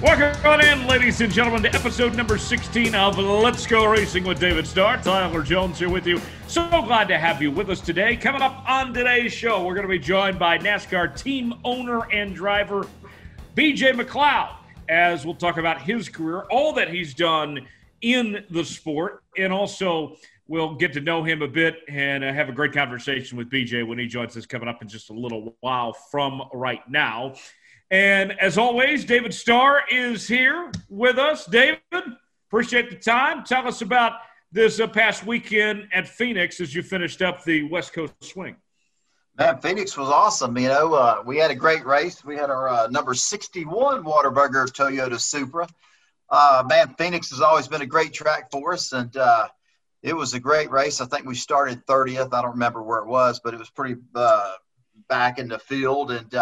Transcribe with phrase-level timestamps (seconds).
[0.00, 4.38] Welcome on in, ladies and gentlemen, to episode number 16 of Let's Go Racing with
[4.38, 5.02] David Starr.
[5.02, 6.20] Tyler Jones here with you.
[6.46, 8.14] So glad to have you with us today.
[8.14, 12.32] Coming up on today's show, we're going to be joined by NASCAR team owner and
[12.32, 12.86] driver
[13.56, 14.54] BJ McLeod,
[14.88, 17.66] as we'll talk about his career, all that he's done
[18.00, 20.14] in the sport, and also
[20.46, 23.84] we'll get to know him a bit and uh, have a great conversation with BJ
[23.84, 27.34] when he joins us coming up in just a little while from right now.
[27.90, 31.46] And as always, David Starr is here with us.
[31.46, 31.80] David,
[32.48, 33.44] appreciate the time.
[33.44, 34.12] Tell us about
[34.52, 38.56] this uh, past weekend at Phoenix as you finished up the West Coast swing.
[39.38, 40.58] Man, Phoenix was awesome.
[40.58, 42.24] You know, uh, we had a great race.
[42.24, 45.68] We had our uh, number 61 Whataburger Toyota Supra.
[46.28, 49.48] Uh, man, Phoenix has always been a great track for us, and uh,
[50.02, 51.00] it was a great race.
[51.00, 52.34] I think we started 30th.
[52.34, 54.52] I don't remember where it was, but it was pretty uh,
[55.08, 56.10] back in the field.
[56.10, 56.34] And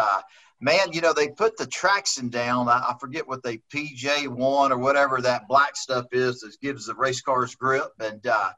[0.61, 2.69] man, you know, they put the traction down.
[2.69, 6.95] I, I forget what they PJ1 or whatever that black stuff is that gives the
[6.95, 7.93] race cars grip.
[8.01, 8.51] And, uh,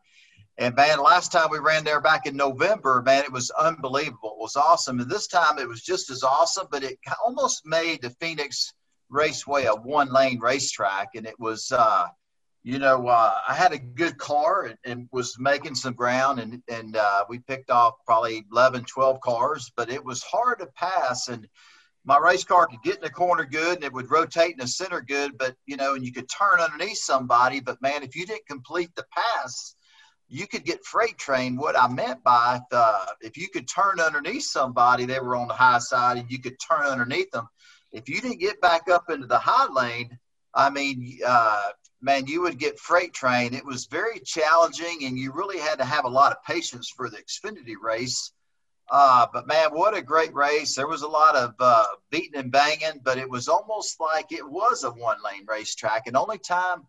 [0.56, 4.36] and man, last time we ran there back in November, man, it was unbelievable.
[4.38, 5.00] It was awesome.
[5.00, 8.72] And this time it was just as awesome, but it almost made the Phoenix
[9.08, 11.10] Raceway a one lane racetrack.
[11.14, 12.06] And it was, uh,
[12.64, 16.60] you know, uh, I had a good car and, and, was making some ground, and
[16.68, 21.28] and uh, we picked off probably 11, 12 cars, but it was hard to pass.
[21.28, 21.48] And
[22.08, 24.66] my race car could get in the corner good and it would rotate in the
[24.66, 27.60] center good, but you know, and you could turn underneath somebody.
[27.60, 29.74] But man, if you didn't complete the pass,
[30.26, 31.58] you could get freight train.
[31.58, 35.54] What I meant by uh, if you could turn underneath somebody, they were on the
[35.54, 37.46] high side, and you could turn underneath them.
[37.92, 40.18] If you didn't get back up into the high lane,
[40.54, 43.52] I mean, uh, man, you would get freight train.
[43.52, 47.10] It was very challenging, and you really had to have a lot of patience for
[47.10, 48.32] the Xfinity race
[48.90, 50.74] uh, but man, what a great race.
[50.74, 54.48] There was a lot of uh, beating and banging, but it was almost like it
[54.48, 56.06] was a one lane racetrack.
[56.06, 56.86] And only time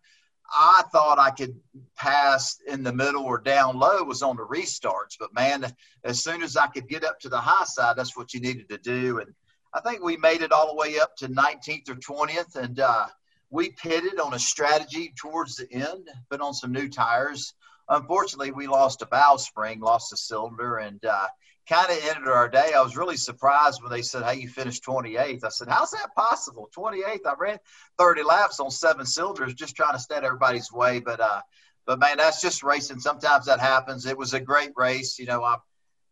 [0.50, 1.60] I thought I could
[1.96, 5.16] pass in the middle or down low was on the restarts.
[5.18, 5.66] But man,
[6.02, 8.68] as soon as I could get up to the high side, that's what you needed
[8.70, 9.18] to do.
[9.18, 9.34] And
[9.74, 12.56] I think we made it all the way up to 19th or 20th.
[12.56, 13.06] And uh,
[13.50, 17.54] we pitted on a strategy towards the end, put on some new tires.
[17.88, 21.26] Unfortunately, we lost a valve spring, lost a cylinder, and uh,
[21.70, 22.72] kind of ended our day.
[22.76, 25.44] I was really surprised when they said, Hey, you finished 28th.
[25.44, 26.68] I said, How's that possible?
[26.76, 27.26] 28th.
[27.26, 27.58] I ran
[27.98, 30.98] 30 laps on seven cylinders just trying to stay everybody's way.
[30.98, 31.42] But, uh,
[31.86, 32.98] but man, that's just racing.
[32.98, 34.04] Sometimes that happens.
[34.04, 35.18] It was a great race.
[35.18, 35.58] You know, I,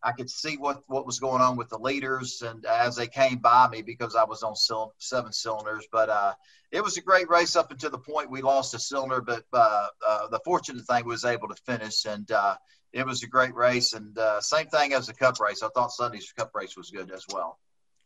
[0.01, 3.39] I could see what, what was going on with the leaders and as they came
[3.39, 4.55] by me because I was on
[4.99, 5.89] seven cylinders.
[5.91, 6.35] But uh,
[6.71, 9.21] it was a great race up until the point we lost a cylinder.
[9.23, 12.05] But uh, uh, the fortunate thing was able to finish.
[12.05, 12.55] And uh,
[12.93, 15.63] it was a great race, and uh, same thing as the Cup race.
[15.63, 17.59] I thought Sunday's Cup race was good as well.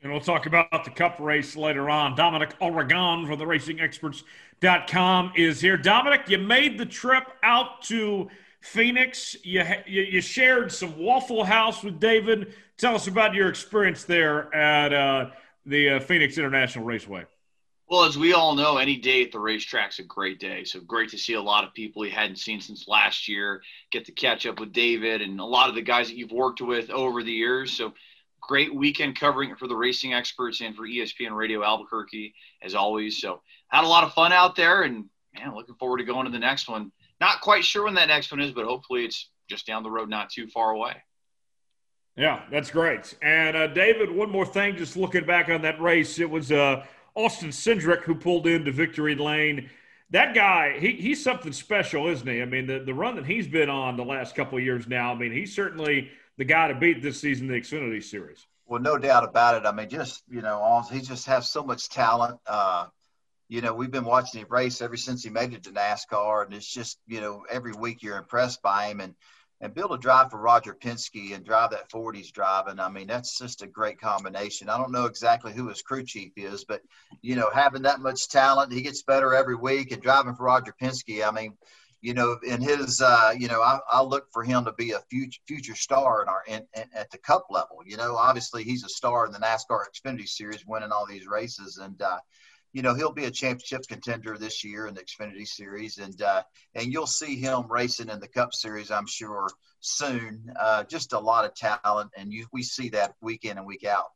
[0.03, 2.17] And we'll talk about the Cup race later on.
[2.17, 5.77] Dominic Aragon from the RacingExperts.com is here.
[5.77, 8.29] Dominic, you made the trip out to
[8.61, 9.37] Phoenix.
[9.45, 12.55] You, you, you shared some Waffle House with David.
[12.79, 15.31] Tell us about your experience there at uh,
[15.67, 17.27] the uh, Phoenix International Raceway.
[17.93, 20.65] Well, as we all know, any day at the racetrack's a great day.
[20.65, 23.61] So great to see a lot of people you hadn't seen since last year
[23.91, 26.63] get to catch up with David and a lot of the guys that you've worked
[26.63, 27.71] with over the years.
[27.71, 27.93] So
[28.41, 33.21] great weekend covering it for the racing experts and for ESPN Radio Albuquerque as always.
[33.21, 35.05] So had a lot of fun out there and
[35.39, 36.93] man, looking forward to going to the next one.
[37.21, 40.09] Not quite sure when that next one is, but hopefully it's just down the road,
[40.09, 40.95] not too far away.
[42.17, 43.15] Yeah, that's great.
[43.21, 46.87] And uh, David, one more thing, just looking back on that race, it was uh,
[47.15, 49.71] Austin Cindric, who pulled into victory lane.
[50.11, 52.43] That guy, he, he's something special, isn't he?
[52.43, 55.13] I mean, the, the run that he's been on the last couple of years now,
[55.13, 58.47] I mean, he's certainly the guy to beat this season in the Xfinity Series.
[58.67, 59.67] Well, no doubt about it.
[59.67, 62.39] I mean, just, you know, he just has so much talent.
[62.47, 62.87] Uh,
[63.49, 66.55] you know, we've been watching him race ever since he made it to NASCAR, and
[66.55, 69.01] it's just, you know, every week you're impressed by him.
[69.01, 69.15] And,
[69.63, 73.07] and able to drive for Roger Penske and drive that Ford he's driving, I mean,
[73.07, 74.69] that's just a great combination.
[74.69, 76.83] I don't know exactly who his crew chief is, but,
[77.23, 80.75] you know, having that much talent, he gets better every week and driving for Roger
[80.83, 81.57] Penske, I mean,
[82.01, 84.99] you know, in his, uh, you know, I, I look for him to be a
[85.09, 87.79] future future star in our in, in, at the Cup level.
[87.87, 91.79] You know, obviously he's a star in the NASCAR Xfinity Series, winning all these races,
[91.79, 92.19] and uh,
[92.73, 96.43] you know he'll be a championship contender this year in the Xfinity Series, and uh,
[96.75, 99.49] and you'll see him racing in the Cup Series, I'm sure
[99.81, 100.53] soon.
[100.59, 103.85] Uh, just a lot of talent, and you we see that week in and week
[103.85, 104.07] out.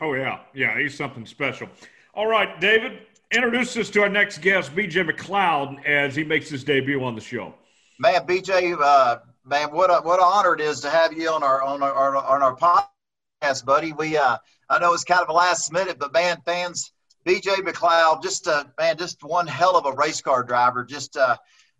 [0.00, 1.68] Oh yeah, yeah, he's something special.
[2.14, 6.64] All right, David, introduce us to our next guest, BJ McLeod, as he makes his
[6.64, 7.54] debut on the show.
[7.98, 11.42] Man, BJ, uh, man, what a what an honor it is to have you on
[11.42, 13.92] our on our on our podcast, buddy.
[13.92, 14.38] We uh,
[14.70, 16.92] I know it's kind of a last minute, but man, fans
[17.30, 20.84] BJ McLeod, just uh, man, just one hell of a race car driver.
[20.84, 21.36] Just uh,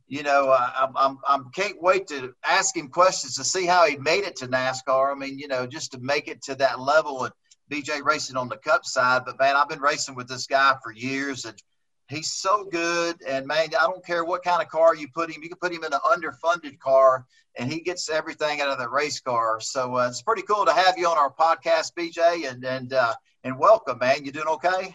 [0.07, 3.97] you know, I'm, I'm, I'm can't wait to ask him questions to see how he
[3.97, 5.11] made it to NASCAR.
[5.11, 7.35] I mean, you know, just to make it to that level and
[7.69, 9.23] BJ racing on the Cup side.
[9.25, 11.61] But man, I've been racing with this guy for years, and
[12.09, 13.21] he's so good.
[13.27, 15.43] And man, I don't care what kind of car you put him.
[15.43, 17.27] You can put him in an underfunded car,
[17.59, 19.61] and he gets everything out of the race car.
[19.61, 23.15] So uh, it's pretty cool to have you on our podcast, BJ, and and uh,
[23.43, 24.25] and welcome, man.
[24.25, 24.95] You doing okay?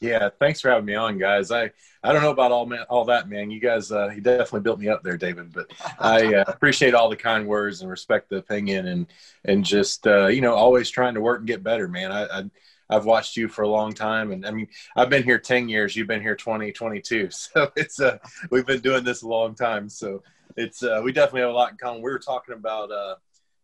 [0.00, 1.50] Yeah, thanks for having me on, guys.
[1.50, 1.72] I
[2.04, 3.50] I don't know about all man, all that, man.
[3.50, 5.52] You guys, uh, you definitely built me up there, David.
[5.52, 9.06] But I uh, appreciate all the kind words and respect the opinion, and
[9.44, 12.12] and just uh, you know always trying to work and get better, man.
[12.12, 12.44] I, I
[12.88, 15.96] I've watched you for a long time, and I mean I've been here ten years.
[15.96, 17.28] You've been here 20, 22.
[17.32, 18.18] So it's uh
[18.50, 19.88] we've been doing this a long time.
[19.88, 20.22] So
[20.56, 22.02] it's uh, we definitely have a lot in common.
[22.02, 23.16] We were talking about uh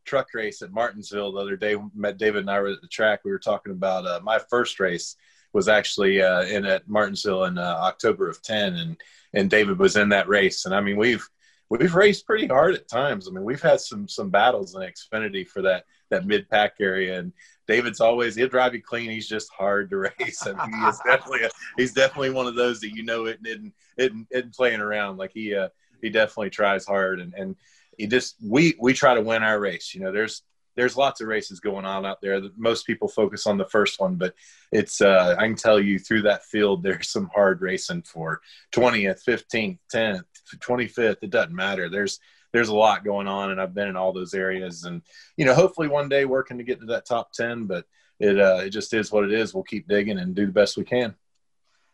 [0.04, 1.76] truck race at Martinsville the other day.
[1.94, 3.20] Met David and I were at the track.
[3.24, 5.16] We were talking about uh, my first race
[5.54, 8.96] was actually uh, in at Martinsville in uh, October of 10 and
[9.32, 10.66] and David was in that race.
[10.66, 11.26] And I mean we've
[11.70, 13.26] we've raced pretty hard at times.
[13.26, 17.18] I mean we've had some some battles in Xfinity for that that mid pack area
[17.18, 17.32] and
[17.66, 19.10] David's always he'll drive you clean.
[19.10, 20.46] He's just hard to race.
[20.46, 23.72] I mean he's definitely a, he's definitely one of those that you know it isn't
[23.96, 25.16] isn't, isn't playing around.
[25.16, 25.68] Like he uh,
[26.02, 27.56] he definitely tries hard and and
[27.96, 29.94] he just we we try to win our race.
[29.94, 30.42] You know there's
[30.76, 32.40] there's lots of races going on out there.
[32.56, 34.34] Most people focus on the first one, but
[34.72, 38.40] it's uh, I can tell you through that field there's some hard racing for
[38.72, 40.24] 20th, 15th, 10th,
[40.56, 41.18] 25th.
[41.22, 41.88] It doesn't matter.
[41.88, 42.20] There's
[42.52, 45.02] there's a lot going on, and I've been in all those areas, and
[45.36, 47.66] you know hopefully one day working to get to that top 10.
[47.66, 47.84] But
[48.20, 49.54] it uh, it just is what it is.
[49.54, 51.14] We'll keep digging and do the best we can.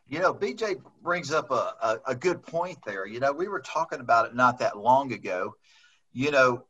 [0.06, 3.06] You know, BJ brings up a, a, a good point there.
[3.06, 5.55] You know, we were talking about it not that long ago.
[6.12, 6.65] You know,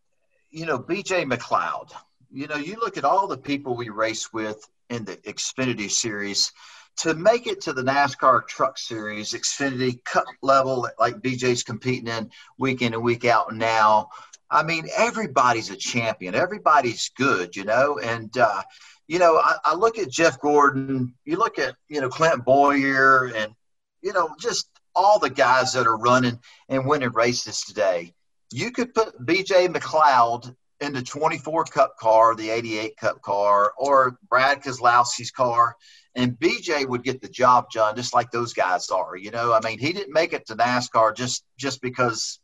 [0.50, 1.92] you know, BJ McLeod,
[2.32, 6.52] you know, you look at all the people we race with in the Xfinity series
[6.98, 12.30] to make it to the NASCAR Truck Series, Xfinity Cup level, like BJ's competing in
[12.58, 14.08] week in and week out now.
[14.50, 16.34] I mean, everybody's a champion.
[16.34, 17.98] Everybody's good, you know.
[17.98, 18.62] And uh,
[19.06, 21.14] you know, I, I, look at Jeff Gordon.
[21.24, 23.54] You look at you know Clint Bowyer, and
[24.02, 28.12] you know just all the guys that are running and winning races today
[28.52, 34.18] you could put BJ McLeod in the 24 Cup car, the 88 Cup car, or
[34.28, 35.76] Brad Keselowski's car,
[36.14, 39.16] and BJ would get the job done just like those guys are.
[39.16, 42.40] You know, I mean, he didn't make it to NASCAR just just because,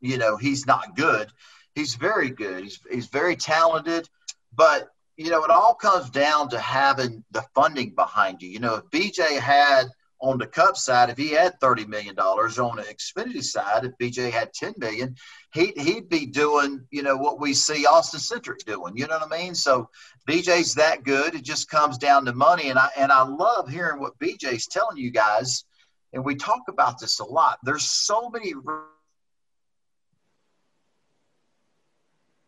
[0.00, 1.28] you know, he's not good.
[1.74, 2.62] He's very good.
[2.62, 4.08] He's he's very talented,
[4.54, 8.48] but you know, it all comes down to having the funding behind you.
[8.48, 9.86] You know, if BJ had–
[10.20, 13.92] on the Cup side, if he had thirty million dollars, on the Xfinity side, if
[14.00, 15.16] BJ had ten million,
[15.52, 18.96] he'd he'd be doing you know what we see Austin Cindric doing.
[18.96, 19.54] You know what I mean?
[19.54, 19.88] So
[20.28, 21.34] BJ's that good.
[21.34, 24.96] It just comes down to money, and I and I love hearing what BJ's telling
[24.96, 25.64] you guys.
[26.12, 27.58] And we talk about this a lot.
[27.64, 28.54] There's so many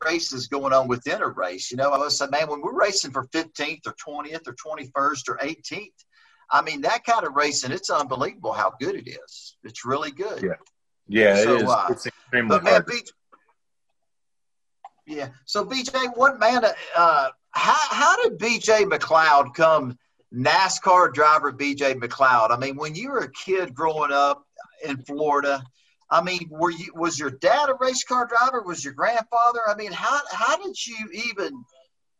[0.04, 1.70] races going on within a race.
[1.70, 5.28] You know, I was saying, man, when we're racing for 15th or 20th or 21st
[5.28, 6.04] or 18th,
[6.50, 9.56] I mean, that kind of racing, it's unbelievable how good it is.
[9.64, 10.42] It's really good.
[10.42, 10.54] Yeah.
[11.08, 11.68] Yeah, so, it is.
[11.68, 12.86] Uh, it's extremely but man, hard.
[12.86, 13.10] BJ,
[15.06, 15.28] yeah.
[15.44, 16.64] So BJ, what man?
[16.96, 19.96] Uh, how how did BJ McLeod come
[20.34, 21.52] NASCAR driver?
[21.52, 22.50] BJ McLeod.
[22.50, 24.44] I mean, when you were a kid growing up
[24.84, 25.62] in Florida,
[26.10, 28.62] I mean, were you was your dad a race car driver?
[28.62, 29.60] Was your grandfather?
[29.66, 31.64] I mean, how how did you even?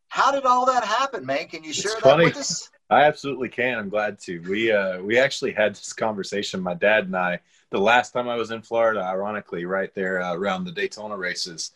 [0.08, 1.48] How did all that happen, man?
[1.48, 2.26] Can you share it's that funny.
[2.26, 2.70] with us?
[2.88, 3.78] I absolutely can.
[3.78, 4.38] I'm glad to.
[4.40, 7.40] We uh, we actually had this conversation, my dad and I,
[7.70, 9.00] the last time I was in Florida.
[9.00, 11.72] Ironically, right there uh, around the Daytona races,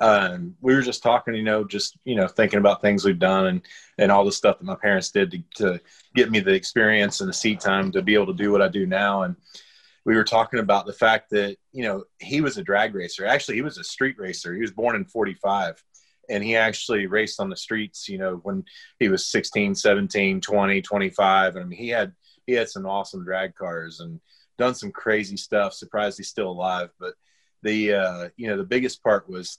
[0.00, 1.34] um, we were just talking.
[1.34, 3.62] You know, just you know, thinking about things we've done and
[3.98, 5.80] and all the stuff that my parents did to, to
[6.14, 8.68] get me the experience and the seat time to be able to do what I
[8.68, 9.22] do now.
[9.22, 9.34] And
[10.04, 13.26] we were talking about the fact that you know he was a drag racer.
[13.26, 14.54] Actually, he was a street racer.
[14.54, 15.82] He was born in '45
[16.32, 18.64] and he actually raced on the streets you know when
[18.98, 22.12] he was 16 17 20 25 i mean he had
[22.46, 24.20] he had some awesome drag cars and
[24.58, 25.74] done some crazy stuff.
[25.74, 26.90] Surprised he's still alive.
[26.98, 27.14] But
[27.62, 29.58] the uh, you know the biggest part was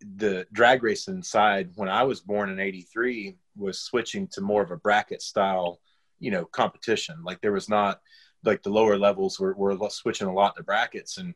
[0.00, 1.70] the drag racing side.
[1.74, 5.80] When i was born in 83 was switching to more of a bracket style
[6.18, 7.16] you know competition.
[7.24, 8.00] Like there was not
[8.44, 11.18] like the lower levels were, were switching a lot to brackets.
[11.18, 11.34] And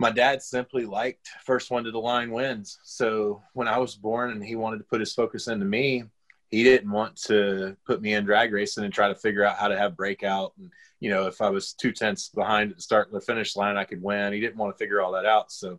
[0.00, 2.78] my dad simply liked first one to the line wins.
[2.82, 6.04] So when I was born and he wanted to put his focus into me,
[6.50, 9.68] he didn't want to put me in drag racing and try to figure out how
[9.68, 10.54] to have breakout.
[10.58, 13.56] And, you know, if I was two tenths behind at the start and the finish
[13.56, 14.32] line, I could win.
[14.32, 15.52] He didn't want to figure all that out.
[15.52, 15.78] So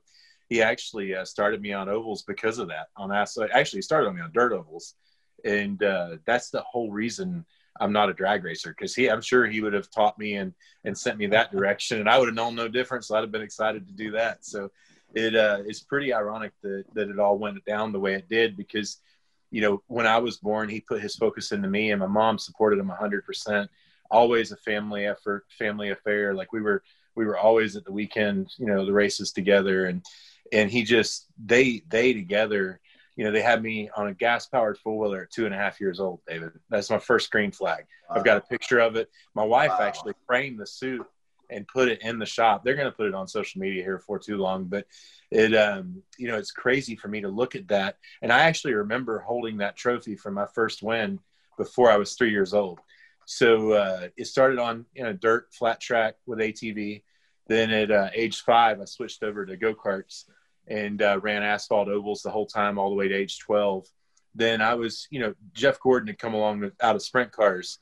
[0.50, 2.90] he actually uh, started me on ovals because of that.
[2.98, 4.94] On actually, he started me on dirt ovals.
[5.44, 7.44] And uh, that's the whole reason
[7.80, 10.54] I'm not a drag racer because he, I'm sure he would have taught me and
[10.84, 13.08] and sent me that direction, and I would have known no difference.
[13.08, 14.46] So I'd have been excited to do that.
[14.46, 14.72] So
[15.13, 18.58] it uh, it's pretty ironic that that it all went down the way it did
[18.58, 18.98] because
[19.51, 22.38] you know when I was born, he put his focus into me, and my mom
[22.38, 23.70] supported him 100 percent.
[24.10, 26.34] Always a family effort, family affair.
[26.34, 26.84] Like we were
[27.16, 30.04] we were always at the weekend, you know, the races together, and
[30.51, 32.80] and he just they they together
[33.22, 35.58] you know, they had me on a gas powered four wheeler at two and a
[35.58, 36.54] half years old, David.
[36.72, 37.86] That's my first green flag.
[38.10, 38.16] Wow.
[38.16, 39.12] I've got a picture of it.
[39.36, 39.86] My wife wow.
[39.86, 41.06] actually framed the suit
[41.51, 42.63] and put it in the shop.
[42.63, 44.88] They're going to put it on social media here for too long, but
[45.30, 47.98] it, um, you know, it's crazy for me to look at that.
[48.24, 51.20] And I actually remember holding that trophy for my first win
[51.60, 52.80] before I was three years old.
[53.25, 57.04] So uh, it started on you know dirt flat track with ATV.
[57.48, 60.24] Then at uh, age five, I switched over to go karts
[60.68, 63.88] and uh, ran asphalt ovals the whole time, all the way to age 12.
[64.34, 67.80] Then I was, you know, Jeff Gordon had come along with, out of sprint cars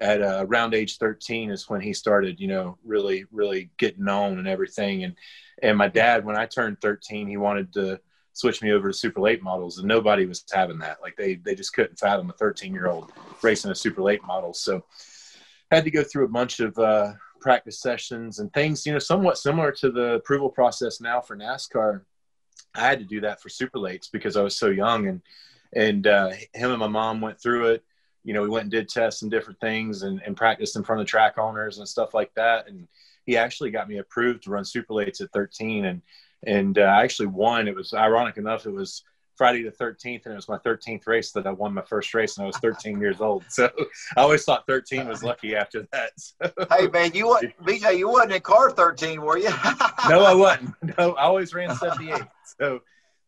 [0.00, 4.38] at uh, around age 13 is when he started, you know, really, really getting known
[4.38, 5.04] and everything.
[5.04, 5.14] And,
[5.62, 8.00] and my dad, when I turned 13, he wanted to
[8.32, 11.02] switch me over to super late models and nobody was having that.
[11.02, 13.12] Like they, they just couldn't fathom a 13 year old
[13.42, 14.54] racing a super late model.
[14.54, 14.84] So
[15.70, 19.38] had to go through a bunch of, uh, practice sessions and things, you know, somewhat
[19.38, 22.02] similar to the approval process now for NASCAR
[22.74, 25.20] I had to do that for super lates because I was so young and
[25.72, 27.84] and uh, him and my mom went through it.
[28.24, 31.00] You know, we went and did tests and different things and, and practiced in front
[31.00, 32.68] of track owners and stuff like that.
[32.68, 32.88] And
[33.24, 36.02] he actually got me approved to run super lates at 13 and
[36.46, 37.68] and uh, I actually won.
[37.68, 38.66] It was ironic enough.
[38.66, 39.04] It was
[39.40, 42.36] Friday the 13th, and it was my 13th race that I won my first race,
[42.36, 43.42] and I was 13 years old.
[43.48, 43.70] So
[44.14, 46.10] I always thought 13 was lucky after that.
[46.14, 46.52] So.
[46.70, 47.96] Hey man, you what, BJ?
[47.96, 49.48] You wasn't in car 13, were you?
[50.10, 50.74] no, I wasn't.
[50.98, 52.20] No, I always ran 78.
[52.60, 52.80] So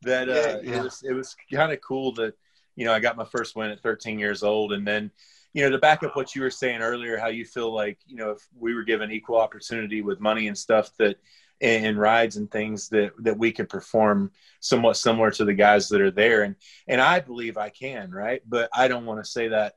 [0.03, 0.77] that uh, yeah, yeah.
[0.81, 2.35] it was it was kind of cool that
[2.77, 5.11] you know I got my first win at 13 years old, and then
[5.55, 8.17] you know to back up what you were saying earlier, how you feel like you
[8.17, 11.17] know if we were given equal opportunity with money and stuff that
[11.63, 16.01] and rides and things that that we can perform somewhat similar to the guys that
[16.01, 16.43] are there.
[16.43, 16.57] And
[16.89, 18.43] and I believe I can right?
[18.47, 19.75] But I don't want to say that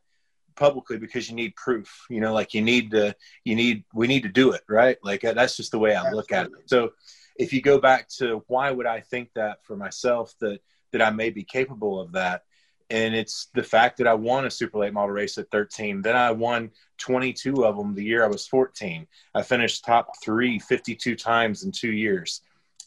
[0.55, 3.13] publicly because you need proof you know like you need to
[3.43, 4.97] you need we need to do it right?
[5.03, 6.51] Like uh, that's just the way I look at it.
[6.65, 6.93] So
[7.37, 10.59] if you go back to why would I think that for myself that
[10.91, 12.43] that I may be capable of that
[12.89, 16.01] and it's the fact that I won a super late model race at 13.
[16.01, 19.07] Then I won 22 of them the year I was 14.
[19.33, 22.41] I finished top three 52 times in two years.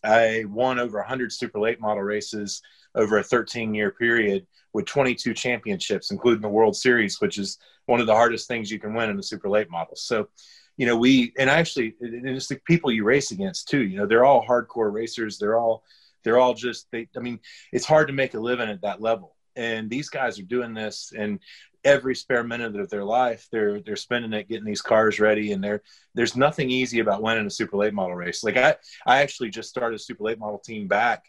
[0.04, 2.62] I won over 100 super late model races
[2.94, 8.00] over a 13 year period with 22 championships, including the World Series, which is one
[8.00, 9.96] of the hardest things you can win in a super late model.
[9.96, 10.28] So,
[10.76, 13.82] you know, we, and actually, it's the people you race against too.
[13.82, 15.38] You know, they're all hardcore racers.
[15.38, 15.82] They're all,
[16.22, 17.40] they're all just, they, I mean,
[17.72, 21.12] it's hard to make a living at that level and these guys are doing this
[21.16, 21.40] and
[21.84, 23.48] every spare minute of their life.
[23.50, 25.82] They're they're spending it getting these cars ready and there
[26.14, 28.42] there's nothing easy about winning a super late model race.
[28.42, 31.24] Like i i actually just started a super late model team back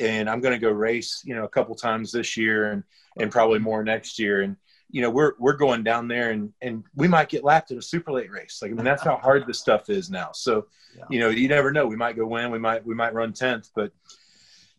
[0.00, 2.82] and i'm going to go race you know a couple times this year and
[3.18, 4.42] and probably more next year.
[4.42, 4.56] And
[4.90, 7.82] you know we're we're going down there and and we might get lapped at a
[7.82, 8.60] super late race.
[8.62, 10.30] Like i mean that's how hard this stuff is now.
[10.32, 11.04] So yeah.
[11.10, 11.86] you know you never know.
[11.86, 13.92] We might go win we might we might run 10th but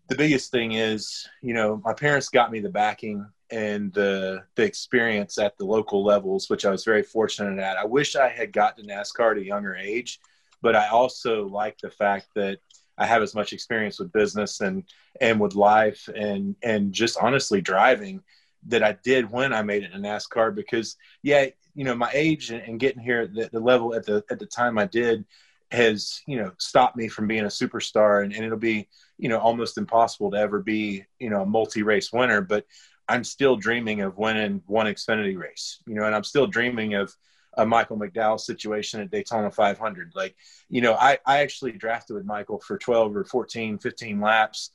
[0.07, 4.63] the biggest thing is, you know, my parents got me the backing and the the
[4.63, 7.77] experience at the local levels, which I was very fortunate at.
[7.77, 10.19] I wish I had got to NASCAR at a younger age,
[10.61, 12.59] but I also like the fact that
[12.97, 14.83] I have as much experience with business and
[15.21, 18.21] and with life and and just honestly driving
[18.67, 22.51] that I did when I made it in NASCAR because yeah, you know, my age
[22.51, 25.25] and, and getting here at the, the level at the at the time I did
[25.71, 29.39] has you know stopped me from being a superstar and, and it'll be you know
[29.39, 32.65] almost impossible to ever be you know a multi-race winner but
[33.07, 37.13] i'm still dreaming of winning one xfinity race you know and i'm still dreaming of
[37.57, 40.35] a michael mcdowell situation at daytona 500 like
[40.69, 44.71] you know i, I actually drafted with michael for 12 or 14 15 laps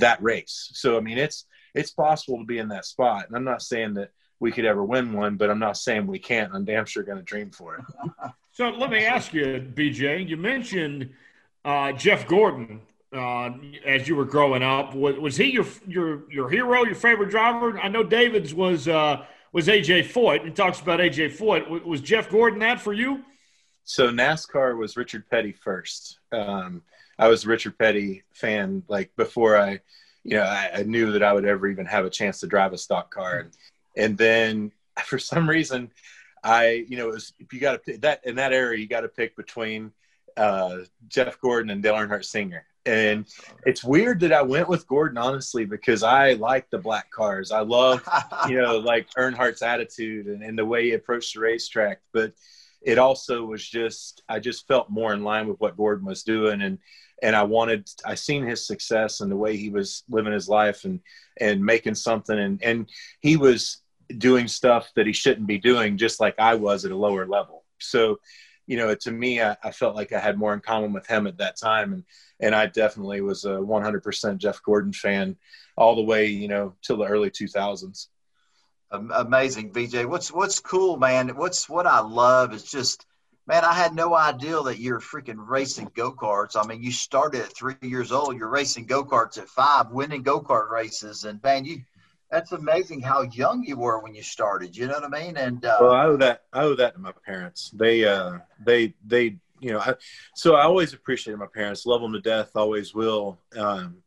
[0.00, 0.70] that race.
[0.74, 3.26] So i mean it's it's possible to be in that spot.
[3.26, 4.10] And i'm not saying that
[4.40, 6.52] we could ever win one but i'm not saying we can't.
[6.54, 7.84] I'm damn sure going to dream for it.
[8.56, 11.10] So let me ask you bj you mentioned
[11.64, 12.80] uh, jeff gordon
[13.14, 13.50] uh,
[13.86, 14.94] as you were growing up.
[14.94, 17.78] Was, was, he your your your hero, your favorite driver?
[17.78, 20.44] I know David's was uh, was AJ Foyt.
[20.44, 21.84] He talks about AJ Foyt.
[21.84, 23.24] Was Jeff Gordon that for you?
[23.84, 26.18] So NASCAR was Richard Petty first.
[26.32, 26.82] Um,
[27.18, 29.80] I was a Richard Petty fan like before I,
[30.24, 32.72] you know, I, I, knew that I would ever even have a chance to drive
[32.72, 33.50] a stock car, and,
[33.96, 34.72] and then
[35.04, 35.90] for some reason,
[36.42, 39.08] I, you know, was if you got to that in that era, you got to
[39.08, 39.92] pick between
[40.36, 40.78] uh,
[41.08, 43.24] Jeff Gordon and Dale Earnhardt Sr And
[43.64, 47.50] it's weird that I went with Gordon, honestly, because I like the black cars.
[47.50, 48.06] I love,
[48.48, 52.00] you know, like Earnhardt's attitude and, and the way he approached the racetrack.
[52.12, 52.32] But
[52.82, 56.60] it also was just, I just felt more in line with what Gordon was doing.
[56.60, 56.78] And,
[57.22, 60.84] and I wanted, I seen his success and the way he was living his life
[60.84, 61.00] and,
[61.40, 62.38] and making something.
[62.38, 63.78] And, and he was
[64.18, 67.64] doing stuff that he shouldn't be doing, just like I was at a lower level.
[67.80, 68.18] So,
[68.66, 71.26] you know, to me, I, I, felt like I had more in common with him
[71.26, 72.04] at that time, and
[72.40, 75.36] and I definitely was a 100% Jeff Gordon fan
[75.76, 78.08] all the way, you know, till the early 2000s.
[78.90, 80.06] Amazing, BJ.
[80.06, 81.30] What's what's cool, man?
[81.36, 83.06] What's what I love is just,
[83.46, 83.64] man.
[83.64, 86.56] I had no idea that you're freaking racing go karts.
[86.56, 88.36] I mean, you started at three years old.
[88.36, 91.82] You're racing go karts at five, winning go kart races, and man, you
[92.34, 94.76] that's amazing how young you were when you started.
[94.76, 95.36] You know what I mean?
[95.36, 97.70] And uh, well, I owe that I owe that to my parents.
[97.72, 99.94] They uh, they they you know, I,
[100.34, 103.38] so I always appreciated my parents, love them to death, always will.
[103.56, 104.02] Um,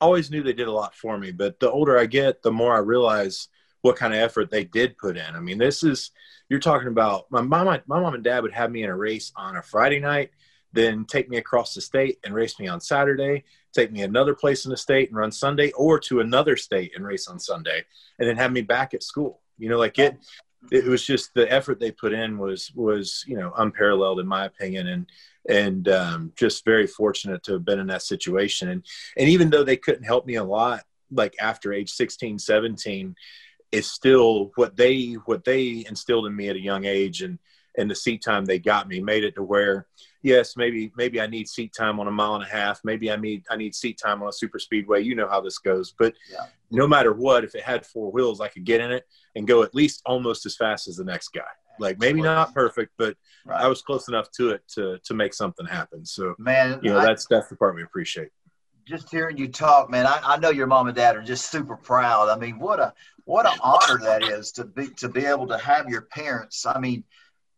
[0.00, 2.74] always knew they did a lot for me, but the older I get, the more
[2.74, 3.48] I realize
[3.82, 5.34] what kind of effort they did put in.
[5.34, 6.10] I mean, this is
[6.48, 7.66] you're talking about my mom.
[7.86, 10.30] My mom and dad would have me in a race on a Friday night,
[10.72, 14.64] then take me across the state and race me on Saturday, take me another place
[14.64, 17.84] in the state and run Sunday, or to another state and race on Sunday,
[18.18, 19.40] and then have me back at school.
[19.58, 20.16] You know, like it.
[20.72, 24.44] It was just the effort they put in was was you know unparalleled in my
[24.44, 25.06] opinion, and
[25.48, 28.68] and um, just very fortunate to have been in that situation.
[28.68, 28.84] And
[29.16, 33.14] and even though they couldn't help me a lot, like after age 16, 17,
[33.72, 37.38] it's still what they what they instilled in me at a young age, and
[37.76, 39.86] and the seat time they got me made it to where
[40.22, 42.80] yes, maybe maybe I need seat time on a mile and a half.
[42.84, 45.02] Maybe I need I need seat time on a super speedway.
[45.02, 45.94] You know how this goes.
[45.98, 46.46] But yeah.
[46.70, 49.04] no matter what, if it had four wheels, I could get in it
[49.36, 51.42] and go at least almost as fast as the next guy.
[51.80, 53.62] Like maybe not perfect, but right.
[53.62, 56.04] I was close enough to it to to make something happen.
[56.04, 58.30] So man, you know I, that's that's the part we appreciate.
[58.84, 61.76] Just hearing you talk, man, I, I know your mom and dad are just super
[61.76, 62.30] proud.
[62.30, 62.94] I mean, what a
[63.24, 66.66] what an honor that is to be to be able to have your parents.
[66.66, 67.04] I mean,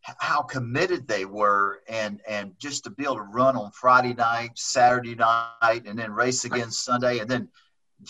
[0.03, 4.53] how committed they were and and just to be able to run on Friday night,
[4.55, 7.49] Saturday night, and then race again Sunday, and then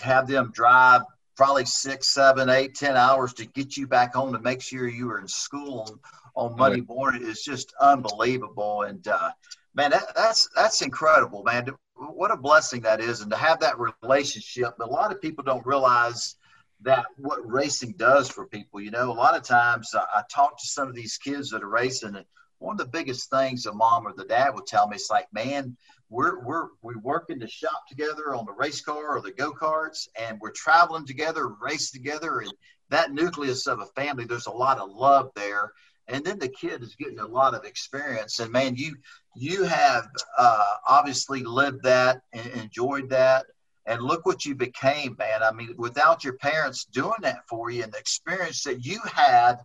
[0.00, 1.02] have them drive
[1.36, 5.06] probably six, seven, eight, ten hours to get you back home to make sure you
[5.06, 6.00] were in school
[6.36, 8.82] on, on Monday morning is just unbelievable.
[8.82, 9.30] And uh,
[9.74, 11.68] man, that, that's that's incredible, man.
[11.96, 14.74] What a blessing that is, and to have that relationship.
[14.78, 16.36] But a lot of people don't realize
[16.82, 18.80] that what racing does for people.
[18.80, 21.62] You know, a lot of times I, I talk to some of these kids that
[21.62, 22.24] are racing, and
[22.58, 25.26] one of the biggest things a mom or the dad would tell me is like,
[25.32, 25.76] man,
[26.08, 29.52] we're we're we work in the shop together on the race car or the go
[29.52, 32.52] karts, and we're traveling together, race together, and
[32.88, 34.24] that nucleus of a family.
[34.24, 35.72] There's a lot of love there,
[36.08, 38.40] and then the kid is getting a lot of experience.
[38.40, 38.96] And man, you
[39.36, 43.46] you have uh, obviously lived that and enjoyed that
[43.90, 45.42] and look what you became, man.
[45.42, 49.56] I mean, without your parents doing that for you and the experience that you had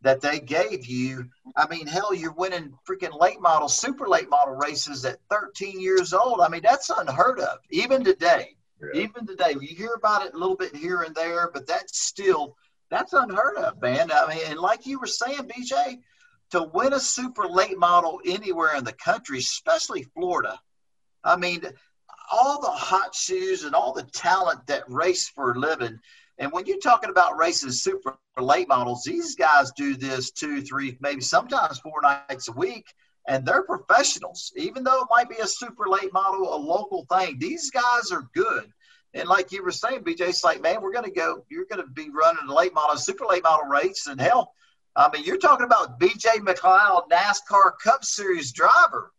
[0.00, 4.54] that they gave you, I mean, hell, you're winning freaking late model, super late model
[4.54, 6.40] races at 13 years old.
[6.40, 8.56] I mean, that's unheard of, even today.
[8.80, 9.02] Yeah.
[9.02, 12.56] Even today, you hear about it a little bit here and there, but that's still
[12.90, 14.10] that's unheard of, man.
[14.10, 15.98] I mean, and like you were saying, BJ,
[16.52, 20.58] to win a super late model anywhere in the country, especially Florida.
[21.24, 21.62] I mean,
[22.30, 25.98] all the hot shoes and all the talent that race for a living.
[26.38, 30.96] And when you're talking about racing super late models, these guys do this two, three,
[31.00, 32.86] maybe sometimes four nights a week,
[33.26, 34.52] and they're professionals.
[34.56, 38.28] Even though it might be a super late model, a local thing, these guys are
[38.34, 38.70] good.
[39.14, 41.82] And like you were saying, BJ, it's like, man, we're going to go, you're going
[41.82, 44.06] to be running a late model, super late model race.
[44.06, 44.52] And hell,
[44.94, 49.12] I mean, you're talking about BJ McLeod, NASCAR Cup Series driver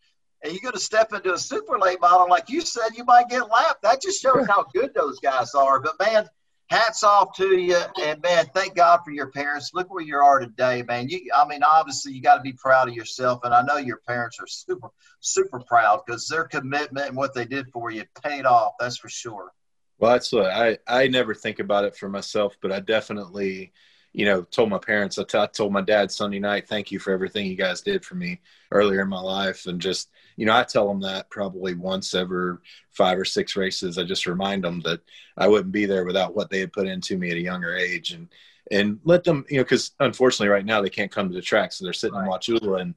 [0.44, 3.30] and you're going to step into a super late model, like you said, you might
[3.30, 3.82] get lapped.
[3.84, 5.80] That just shows how good those guys are.
[5.80, 6.28] But man,
[6.70, 9.72] hats off to you, and man, thank God for your parents.
[9.74, 11.10] Look where you are today, man.
[11.10, 14.02] You, I mean, obviously, you got to be proud of yourself, and I know your
[14.08, 18.46] parents are super, super proud because their commitment and what they did for you paid
[18.46, 18.74] off.
[18.80, 19.52] That's for sure.
[20.00, 23.72] Well, that's what I I never think about it for myself, but I definitely
[24.14, 27.00] you know, told my parents, I, t- I told my dad Sunday night, thank you
[27.00, 28.40] for everything you guys did for me
[28.72, 29.68] earlier in my life.
[29.68, 32.58] And just, you know, I tell them that probably once every
[32.92, 33.98] five or six races.
[33.98, 35.02] I just remind them that
[35.38, 38.12] I wouldn't be there without what they had put into me at a younger age.
[38.12, 38.28] And,
[38.72, 41.72] and let them, you know, because unfortunately right now they can't come to the track.
[41.72, 42.26] So they're sitting right.
[42.26, 42.96] in Wauchula and,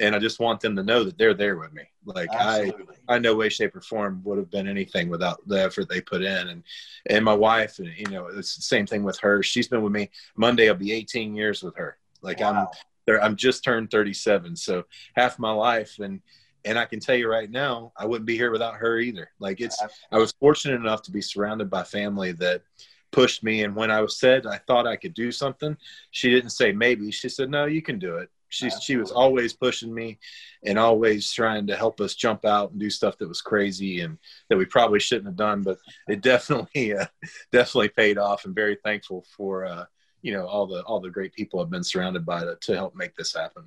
[0.00, 1.82] and I just want them to know that they're there with me.
[2.04, 2.96] Like Absolutely.
[3.08, 6.00] I, I no way, shape, or form would have been anything without the effort they
[6.00, 6.48] put in.
[6.48, 6.62] And
[7.06, 9.42] and my wife, and you know, it's the same thing with her.
[9.42, 10.10] She's been with me.
[10.36, 11.98] Monday, I'll be 18 years with her.
[12.22, 12.52] Like wow.
[12.52, 12.66] I'm
[13.06, 13.22] there.
[13.22, 15.98] I'm just turned 37, so half my life.
[16.00, 16.20] And
[16.64, 19.30] And I can tell you right now, I wouldn't be here without her either.
[19.38, 19.80] Like it's,
[20.10, 22.62] I was fortunate enough to be surrounded by family that
[23.12, 23.62] pushed me.
[23.62, 25.76] And when I was said I thought I could do something,
[26.10, 27.12] she didn't say maybe.
[27.12, 28.30] She said, no, you can do it.
[28.56, 30.18] She, she was always pushing me
[30.64, 34.18] and always trying to help us jump out and do stuff that was crazy and
[34.48, 37.06] that we probably shouldn't have done, but it definitely, uh,
[37.52, 39.84] definitely paid off and very thankful for, uh,
[40.22, 42.96] you know, all the, all the great people I've been surrounded by to, to help
[42.96, 43.64] make this happen.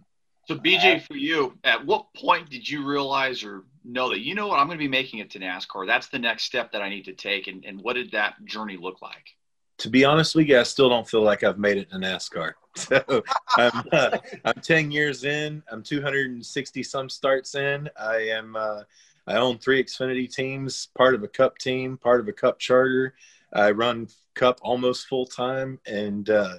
[0.49, 4.47] So BJ, for you, at what point did you realize or know that you know
[4.47, 5.85] what I'm going to be making it to NASCAR?
[5.85, 8.75] That's the next step that I need to take, and, and what did that journey
[8.75, 9.35] look like?
[9.77, 12.53] To be honest with you, I still don't feel like I've made it to NASCAR.
[12.89, 13.23] So
[13.57, 15.61] I'm, uh, I'm 10 years in.
[15.71, 17.89] I'm 260 some starts in.
[17.99, 18.55] I am.
[18.55, 18.83] Uh,
[19.27, 23.13] I own three Xfinity teams, part of a Cup team, part of a Cup charter.
[23.53, 26.55] I run Cup almost full time, and uh,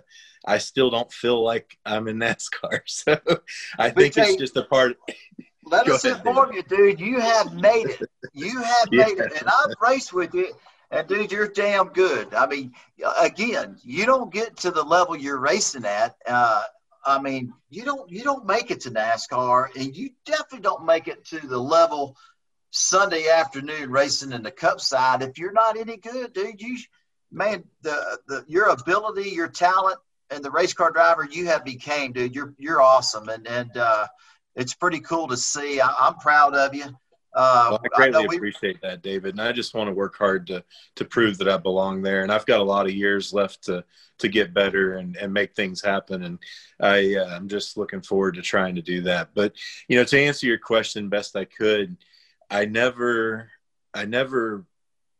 [0.47, 2.83] I still don't feel like I'm in NASCAR.
[2.87, 3.19] So
[3.79, 4.97] I think it's just a part.
[5.65, 6.71] Let us ahead, inform dude.
[6.71, 7.01] you, dude.
[7.01, 8.11] You have made it.
[8.33, 9.07] You have yeah.
[9.07, 10.53] made it, and I've raced with you.
[10.91, 12.35] And dude, you're damn good.
[12.35, 12.73] I mean,
[13.21, 16.17] again, you don't get to the level you're racing at.
[16.27, 16.63] Uh,
[17.05, 21.09] I mean, you don't you don't make it to NASCAR, and you definitely don't make
[21.09, 22.17] it to the level
[22.71, 26.61] Sunday afternoon racing in the Cup side if you're not any good, dude.
[26.61, 26.77] You
[27.31, 29.99] man, the the your ability, your talent,
[30.31, 32.35] and the race car driver you have became, dude.
[32.35, 34.07] You're you're awesome, and and uh,
[34.55, 35.81] it's pretty cool to see.
[35.81, 36.87] I, am proud of you.
[37.33, 40.17] Uh, well, I greatly I we, appreciate that, David, and I just want to work
[40.17, 40.65] hard to
[40.97, 42.23] to prove that I belong there.
[42.23, 43.85] And I've got a lot of years left to
[44.19, 46.25] to get better and, and make things happen.
[46.25, 46.39] And
[46.81, 49.31] I uh, I'm just looking forward to trying to do that.
[49.35, 49.55] But
[49.89, 51.97] you know, to answer your question best I could,
[52.51, 53.51] I never
[53.95, 54.65] I never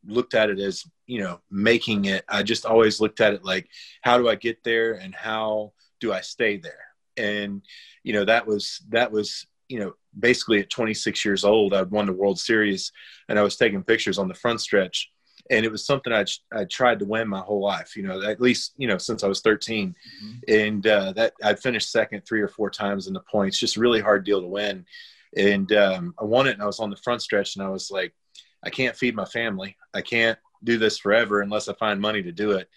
[0.07, 3.69] looked at it as you know making it i just always looked at it like
[4.01, 7.63] how do i get there and how do i stay there and
[8.03, 12.07] you know that was that was you know basically at 26 years old i'd won
[12.07, 12.93] the world series
[13.29, 15.11] and i was taking pictures on the front stretch
[15.51, 18.41] and it was something i i tried to win my whole life you know at
[18.41, 20.37] least you know since i was 13 mm-hmm.
[20.49, 24.01] and uh, that i'd finished second three or four times in the points just really
[24.01, 24.85] hard deal to win
[25.37, 27.91] and um, i won it and i was on the front stretch and i was
[27.91, 28.13] like
[28.63, 29.77] I can't feed my family.
[29.95, 32.69] I can't do this forever unless I find money to do it.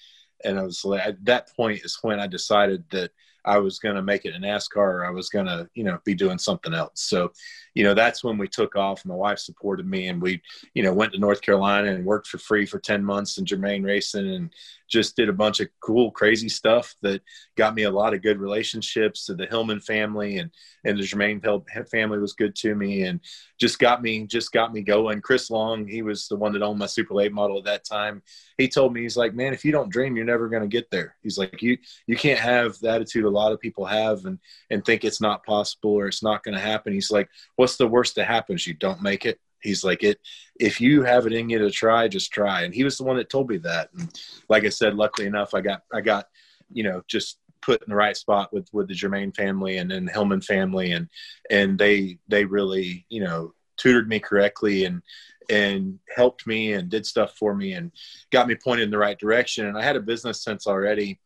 [0.44, 3.12] And I was like, at that point is when I decided that
[3.46, 6.00] I was going to make it in NASCAR or I was going to, you know,
[6.06, 7.02] be doing something else.
[7.02, 7.32] So,
[7.74, 9.06] you know, that's when we took off.
[9.06, 10.42] My wife supported me and we,
[10.74, 13.84] you know, went to North Carolina and worked for free for 10 months in Germain
[13.84, 14.54] Racing and
[14.94, 17.22] just did a bunch of cool, crazy stuff that
[17.58, 20.52] got me a lot of good relationships to the Hillman family and,
[20.86, 21.42] and the Germain
[21.92, 23.20] family was good to me and
[23.60, 25.20] just got me, just got me going.
[25.20, 28.22] Chris Long, he was the one that owned my Super Late model at that time.
[28.60, 30.92] He told me, he's like, man, if you don't dream, you're never going to get
[30.92, 31.16] there.
[31.24, 34.38] He's like, you, you can't have the attitude a lot of people have and,
[34.70, 36.94] and think it's not possible or it's not going to happen.
[36.94, 38.68] He's like, what's the worst that happens?
[38.68, 39.40] You don't make it.
[39.64, 40.20] He's like it.
[40.60, 42.64] If you have it in you to try, just try.
[42.64, 43.90] And he was the one that told me that.
[43.98, 44.10] And
[44.50, 46.28] like I said, luckily enough, I got I got
[46.72, 50.08] you know just put in the right spot with with the Germain family and then
[50.08, 51.08] Hillman family, and
[51.50, 55.02] and they they really you know tutored me correctly and
[55.50, 57.92] and helped me and did stuff for me and
[58.32, 59.66] got me pointed in the right direction.
[59.66, 61.20] And I had a business sense already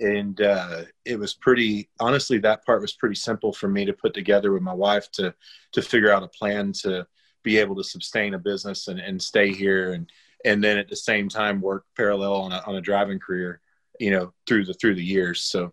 [0.00, 4.14] and uh, it was pretty honestly that part was pretty simple for me to put
[4.14, 5.34] together with my wife to
[5.72, 7.06] to figure out a plan to
[7.42, 10.10] be able to sustain a business and, and stay here and
[10.44, 13.60] and then at the same time work parallel on a, on a driving career
[13.98, 15.72] you know through the through the years so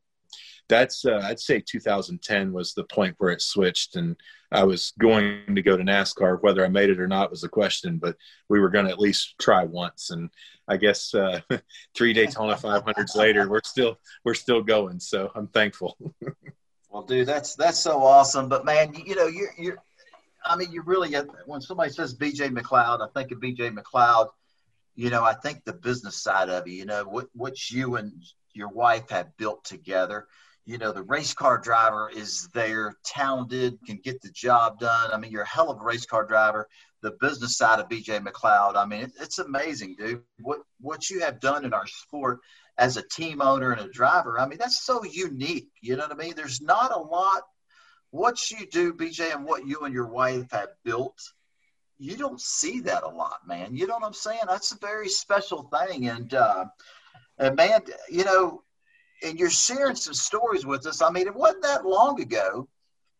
[0.67, 4.15] that's uh, I'd say 2010 was the point where it switched, and
[4.51, 6.41] I was going to go to NASCAR.
[6.41, 8.15] Whether I made it or not was the question, but
[8.49, 10.09] we were going to at least try once.
[10.09, 10.29] And
[10.67, 11.41] I guess uh,
[11.95, 14.99] three Daytona 500s later, we're still we're still going.
[14.99, 15.97] So I'm thankful.
[16.89, 18.49] well, dude, that's that's so awesome.
[18.49, 19.77] But man, you know, you're you're.
[20.45, 24.29] I mean, you really get when somebody says BJ McLeod, I think of BJ McLeod.
[24.95, 26.75] You know, I think the business side of you.
[26.75, 28.13] You know, what what you and
[28.53, 30.27] your wife have built together
[30.65, 35.11] you know, the race car driver is there, talented, can get the job done.
[35.13, 36.67] I mean, you're a hell of a race car driver.
[37.01, 40.23] The business side of BJ McLeod, I mean, it, it's amazing, dude.
[40.41, 42.39] What what you have done in our sport
[42.79, 45.69] as a team owner and a driver, I mean, that's so unique.
[45.81, 46.33] You know what I mean?
[46.35, 47.43] There's not a lot.
[48.15, 51.21] What you do, BJ, and what you and your wife have built,
[51.97, 53.75] you don't see that a lot, man.
[53.75, 54.43] You know what I'm saying?
[54.47, 56.07] That's a very special thing.
[56.07, 56.63] And uh,
[57.37, 58.63] and man, you know,
[59.21, 61.01] and you're sharing some stories with us.
[61.01, 62.69] I mean, it wasn't that long ago.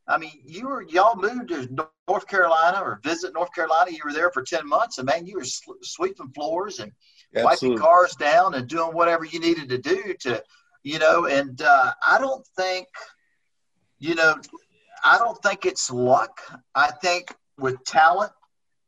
[0.08, 1.68] I mean, you were y'all moved to
[2.08, 3.92] North Carolina or visit North Carolina.
[3.92, 5.46] You were there for ten months, and man, you were
[5.82, 6.94] sweeping floors and
[7.36, 7.82] Absolutely.
[7.82, 10.42] wiping cars down and doing whatever you needed to do to,
[10.84, 11.26] you know.
[11.26, 12.88] And uh, I don't think,
[14.00, 14.36] you know,
[15.06, 16.42] I don't think it's luck.
[16.74, 18.32] I think with talent,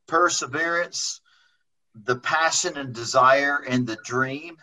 [0.07, 1.21] perseverance,
[1.93, 4.57] the passion and desire and the dream,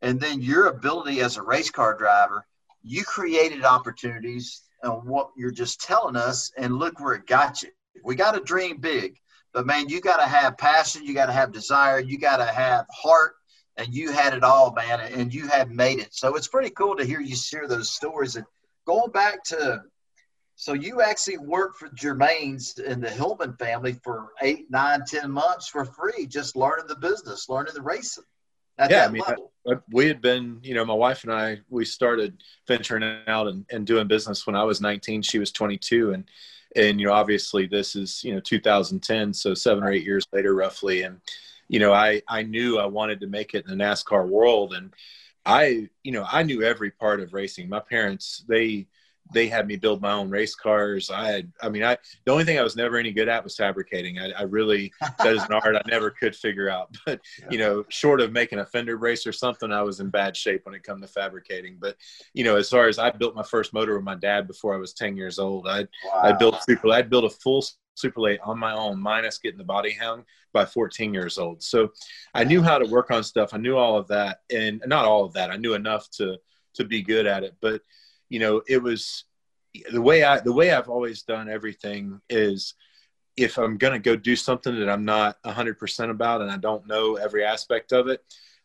[0.00, 2.46] and then your ability as a race car driver,
[2.84, 7.70] you created opportunities and what you're just telling us, and look where it got you.
[8.04, 9.18] We got to dream big,
[9.52, 12.46] but man, you got to have passion, you got to have desire, you got to
[12.46, 13.34] have heart,
[13.76, 16.14] and you had it all, man, and you have made it.
[16.14, 18.36] So it's pretty cool to hear you share those stories.
[18.36, 18.46] And
[18.86, 19.82] going back to,
[20.62, 25.66] so you actually worked for Germain's in the Hillman family for eight, nine, ten months
[25.66, 28.22] for free, just learning the business, learning the racing.
[28.88, 32.44] yeah, I mean, I, we had been, you know, my wife and I, we started
[32.68, 35.22] venturing out and, and doing business when I was 19.
[35.22, 36.30] She was 22, and
[36.76, 40.54] and you know, obviously, this is you know 2010, so seven or eight years later,
[40.54, 41.20] roughly, and
[41.66, 44.74] you know, I, I knew I wanted to make it in the NASCAR world.
[44.74, 44.94] And
[45.44, 47.68] I, you know, I knew every part of racing.
[47.68, 48.86] My parents, they,
[49.32, 51.10] they had me build my own race cars.
[51.10, 53.56] I had, I mean, I, the only thing I was never any good at was
[53.56, 54.18] fabricating.
[54.18, 56.96] I, I really, that is an art I never could figure out.
[57.06, 57.46] But, yeah.
[57.50, 60.64] you know, short of making a fender brace or something, I was in bad shape
[60.64, 61.78] when it come to fabricating.
[61.80, 61.96] But,
[62.32, 64.78] you know, as far as I built my first motor with my dad before I
[64.78, 66.20] was 10 years old, I, wow.
[66.22, 67.64] I built super, I'd built a full
[67.94, 71.62] super late on my own, minus getting the body hung by 14 years old.
[71.62, 71.92] So
[72.34, 73.52] I knew how to work on stuff.
[73.52, 75.50] I knew all of that, and not all of that.
[75.50, 76.38] I knew enough to
[76.74, 77.54] to be good at it.
[77.60, 77.82] But
[78.32, 79.24] you know, it was
[79.90, 82.72] the way I the way I've always done everything is
[83.36, 86.86] if I'm going to go do something that I'm not 100% about and I don't
[86.86, 88.22] know every aspect of it,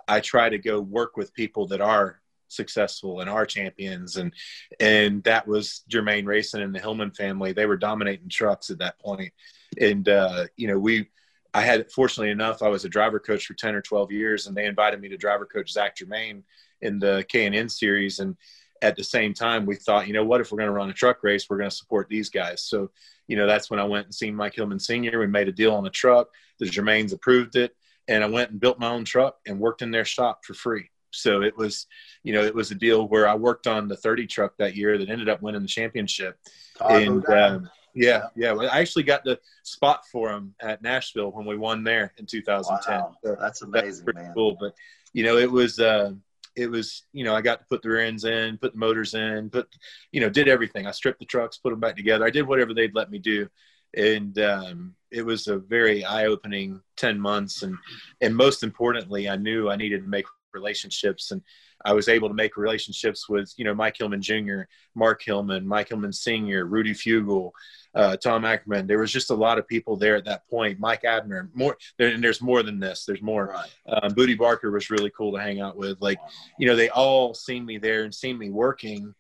[0.08, 4.34] I try to go work with people that are successful and are champions and
[4.80, 7.52] and that was Germain Racing and the Hillman family.
[7.52, 9.34] They were dominating trucks at that point.
[9.82, 11.10] And uh, you know, we
[11.54, 14.56] I had fortunately enough, I was a driver coach for 10 or 12 years and
[14.56, 16.46] they invited me to driver coach Zach Germain
[16.80, 18.38] in the K&N series and
[18.82, 20.94] at the same time we thought, you know what, if we're going to run a
[20.94, 22.64] truck race, we're going to support these guys.
[22.64, 22.92] So,
[23.28, 25.20] you know, that's when I went and seen Mike Hillman Sr.
[25.20, 26.28] We made a deal on the truck.
[26.60, 27.76] The Germains approved it
[28.08, 30.90] and I went and built my own truck and worked in their shop for free.
[31.12, 31.88] So it was,
[32.24, 34.98] you know, it was a deal where I worked on the 30 truck that year
[34.98, 36.38] that ended up winning the championship.
[36.82, 41.58] and um, yeah, yeah, I actually got the spot for him at Nashville when we
[41.58, 43.00] won there in 2010.
[43.00, 43.38] Wow.
[43.40, 44.34] That's amazing, that's man.
[44.34, 44.76] Cool, but
[45.14, 45.80] you know, it was.
[45.80, 46.14] Uh,
[46.58, 49.14] it was you know i got to put the rear ends in put the motors
[49.14, 49.68] in put
[50.12, 52.74] you know did everything i stripped the trucks put them back together i did whatever
[52.74, 53.48] they'd let me do
[53.96, 57.78] and um, it was a very eye-opening 10 months and
[58.22, 61.42] and most importantly i knew i needed to make relationships and
[61.86, 64.62] I was able to make relationships with, you know, Mike Hillman Jr.,
[64.96, 67.52] Mark Hillman, Mike Hillman Sr., Rudy Fugle,
[67.98, 68.86] uh, Tom Ackerman.
[68.86, 70.80] There was just a lot of people there at that point.
[70.80, 73.06] Mike Abner, more, there, and there's more than this.
[73.06, 73.48] There's more.
[73.48, 74.04] Right.
[74.04, 76.00] Um, Booty Barker was really cool to hang out with.
[76.00, 76.20] Like,
[76.60, 79.14] you know, they all seen me there and seen me working,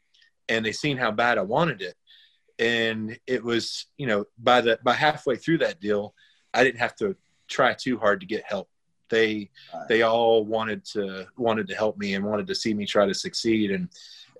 [0.48, 1.96] and they seen how bad I wanted it.
[2.60, 6.14] And it was, you know, by the by halfway through that deal,
[6.54, 7.16] I didn't have to
[7.48, 8.70] try too hard to get help
[9.10, 9.88] they right.
[9.88, 13.14] they all wanted to wanted to help me and wanted to see me try to
[13.14, 13.88] succeed and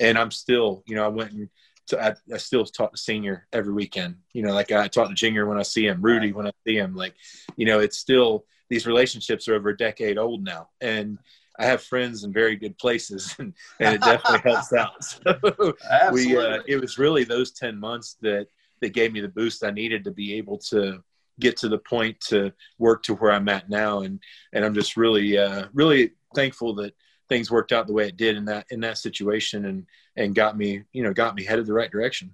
[0.02, 1.50] and i'm still you know i went and
[1.88, 5.16] to, I, I, still talk to senior every weekend you know like i talk to
[5.16, 7.16] Jinger when i see him rudy when i see him like
[7.56, 11.18] you know it's still these relationships are over a decade old now and
[11.60, 15.04] I have friends in very good places, and, and it definitely helps out.
[15.26, 15.74] So
[16.12, 18.46] we, uh, it was really those ten months that
[18.82, 21.04] that gave me the boost I needed to be able to
[21.40, 24.02] get to the point to work to where I'm at now.
[24.02, 24.20] And,
[24.54, 26.94] and I'm just really, uh, really thankful that
[27.30, 29.86] things worked out the way it did in that, in that situation and,
[30.16, 32.34] and got me, you know, got me headed the right direction.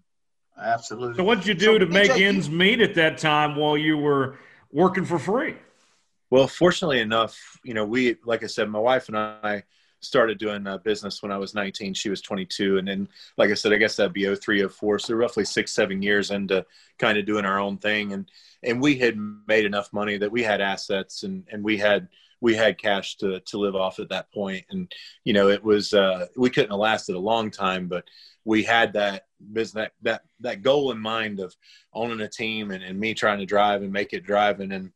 [0.62, 1.16] Absolutely.
[1.16, 3.98] So what did you do so to make ends meet at that time while you
[3.98, 4.38] were
[4.72, 5.56] working for free?
[6.30, 9.64] Well, fortunately enough, you know, we, like I said, my wife and I
[10.00, 11.94] started doing uh, business when I was 19.
[11.94, 12.78] She was 22.
[12.78, 15.00] And then, like I said, I guess that'd be 03, 04.
[15.00, 16.66] So roughly six, seven years into
[17.00, 18.14] kind of doing our own thing.
[18.14, 18.30] And,
[18.64, 22.08] and we had made enough money that we had assets and, and we had,
[22.44, 24.28] we had cash to, to live off at that.
[24.70, 24.92] And,
[25.24, 28.04] you know, it was, uh, we couldn't have lasted a long time, but
[28.44, 31.56] we had that business, that, that, that goal in mind of
[31.94, 34.74] owning a team and, and me trying to drive and make it driving.
[34.74, 34.92] And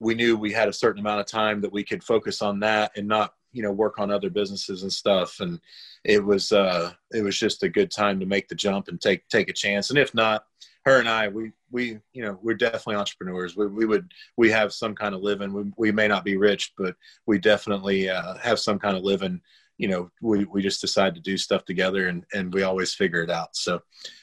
[0.00, 2.90] we knew we had a certain amount of time that we could focus on that
[2.96, 5.60] and not you know work on other businesses and stuff and
[6.02, 9.28] it was uh it was just a good time to make the jump and take
[9.28, 10.44] take a chance and if not
[10.84, 13.56] her and i we we you know we're definitely entrepreneurs.
[13.56, 15.52] We, we would we have some kind of living.
[15.52, 16.94] We, we may not be rich but
[17.26, 19.40] we definitely uh, have some kind of living.
[19.76, 23.22] You know we, we just decide to do stuff together and and we always figure
[23.22, 23.56] it out.
[23.56, 23.80] So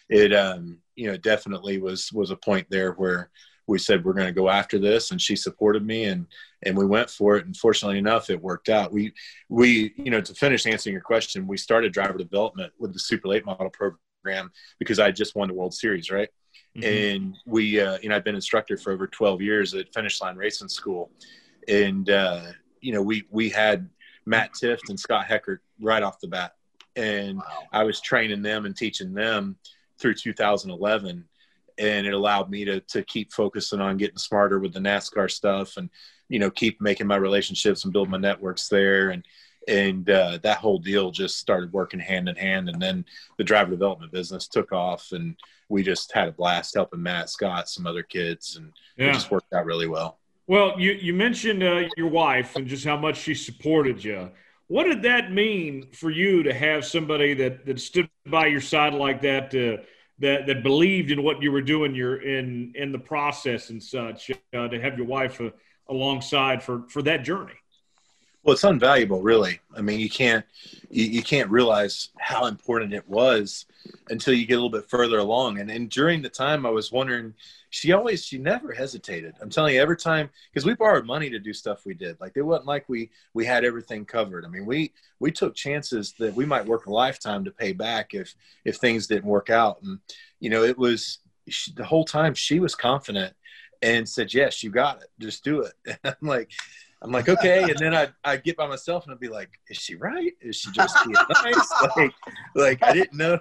[0.10, 3.30] it um you know definitely was was a point there where
[3.68, 6.26] we said we're going to go after this and she supported me and
[6.64, 7.46] and we went for it.
[7.46, 8.94] And fortunately enough it worked out.
[8.94, 9.14] We
[9.50, 13.28] we you know to finish answering your question we started driver development with the super
[13.28, 16.30] late model program because i just won the world series right
[16.76, 16.84] mm-hmm.
[16.84, 20.36] and we, uh, you know, I've been instructor for over 12 years at Finish Line
[20.36, 21.12] Racing School,
[21.68, 22.44] and uh,
[22.82, 23.90] you know, we we had
[24.26, 26.56] Matt Tifft and Scott Heckert right off the bat,
[26.96, 27.44] and wow.
[27.72, 29.58] I was training them and teaching them
[30.00, 31.26] through 2011
[31.78, 35.78] and it allowed me to to keep focusing on getting smarter with the NASCAR stuff
[35.78, 35.90] and
[36.30, 39.10] you know keep making my relationships and build my networks there.
[39.10, 39.26] And
[39.68, 42.70] and uh, that whole deal just started working hand in hand.
[42.70, 43.06] And then
[43.38, 45.36] the driver development business took off and
[45.72, 49.10] we just had a blast helping Matt Scott some other kids and yeah.
[49.10, 50.20] it just worked out really well.
[50.48, 54.30] Well, you you mentioned uh, your wife and just how much she supported you.
[54.68, 58.94] What did that mean for you to have somebody that that stood by your side
[58.94, 59.52] like that?
[59.52, 59.80] To,
[60.20, 64.32] that that believed in what you were doing you're in in the process and such
[64.54, 65.50] uh, to have your wife uh,
[65.90, 67.61] alongside for for that journey
[68.44, 69.60] well it's invaluable really.
[69.76, 70.46] I mean you can't
[70.90, 73.66] you, you can't realize how important it was
[74.10, 75.60] until you get a little bit further along.
[75.60, 77.34] And and during the time i was wondering
[77.72, 79.34] she always she never hesitated.
[79.42, 82.20] I'm telling you every time because we borrowed money to do stuff we did.
[82.20, 84.46] Like it wasn't like we we had everything covered.
[84.46, 88.14] I mean we we took chances that we might work a lifetime to pay back
[88.14, 89.82] if if things didn't work out.
[89.82, 90.00] And
[90.40, 93.34] you know it was she, the whole time she was confident
[93.82, 95.10] and said yes you got it.
[95.20, 95.74] Just do it.
[96.04, 96.52] And i'm like
[97.04, 97.64] I'm like, okay.
[97.64, 100.34] And then I I get by myself and I'd be like, is she right?
[100.40, 101.72] Is she just being nice?
[101.96, 102.14] Like,
[102.56, 103.40] like I didn't know.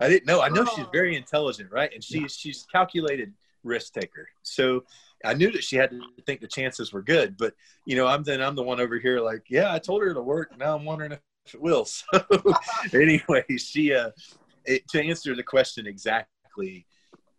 [0.00, 0.40] I didn't know.
[0.40, 1.90] I know she's very intelligent, right?
[1.92, 4.28] And she's she's calculated risk taker.
[4.42, 4.84] So
[5.24, 7.54] I knew that she had to think the chances were good, but
[7.86, 10.24] you know, I'm then I'm the one over here like, yeah, I told her it'll
[10.24, 10.56] work.
[10.58, 11.20] Now I'm wondering if
[11.54, 11.86] it will.
[12.14, 12.24] So
[12.94, 14.10] anyway, she uh,
[14.64, 16.86] it, to answer the question exactly,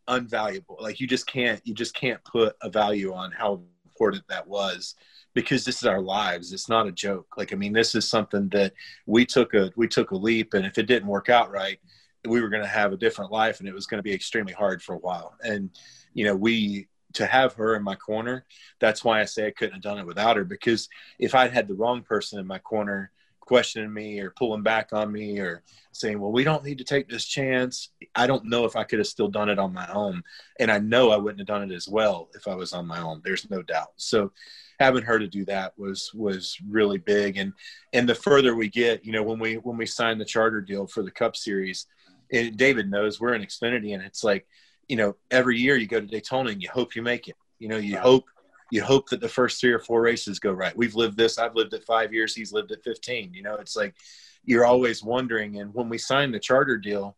[0.07, 0.79] unvaluable.
[0.79, 3.61] Like you just can't you just can't put a value on how
[3.95, 4.95] important that was
[5.33, 6.53] because this is our lives.
[6.53, 7.35] It's not a joke.
[7.37, 8.73] Like I mean, this is something that
[9.05, 11.79] we took a we took a leap, and if it didn't work out right,
[12.27, 14.53] we were going to have a different life, and it was going to be extremely
[14.53, 15.35] hard for a while.
[15.41, 15.69] And
[16.13, 18.45] you know, we to have her in my corner,
[18.79, 20.43] that's why I say I couldn't have done it without her.
[20.43, 23.11] Because if I'd had the wrong person in my corner
[23.45, 27.07] questioning me or pulling back on me or saying, well, we don't need to take
[27.07, 30.23] this chance, I don't know if I could have still done it on my own.
[30.59, 32.99] And I know I wouldn't have done it as well if I was on my
[32.99, 33.21] own.
[33.23, 33.93] There's no doubt.
[33.95, 34.31] So
[34.79, 37.37] having her to do that was was really big.
[37.37, 37.53] And
[37.93, 40.87] and the further we get, you know, when we when we signed the charter deal
[40.87, 41.87] for the Cup Series,
[42.31, 44.47] and David knows we're in Xfinity, and it's like
[44.87, 47.35] you know, every year you go to Daytona and you hope you make it.
[47.59, 48.25] You know, you hope
[48.71, 50.75] you hope that the first three or four races go right.
[50.75, 51.37] We've lived this.
[51.37, 52.35] I've lived it five years.
[52.35, 53.33] He's lived it 15.
[53.33, 53.95] You know, it's like
[54.43, 55.59] you're always wondering.
[55.59, 57.15] And when we signed the charter deal,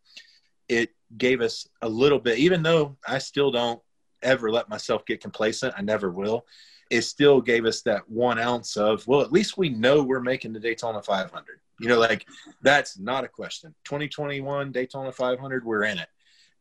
[0.68, 3.82] it gave us a little bit, even though I still don't
[4.24, 5.74] ever let myself get complacent.
[5.78, 6.46] I never will.
[6.90, 10.54] It still gave us that one ounce of, well, at least we know we're making
[10.54, 11.60] the Daytona 500.
[11.80, 12.26] You know, like
[12.62, 13.74] that's not a question.
[13.86, 16.08] 2021 Daytona 500, we're in it.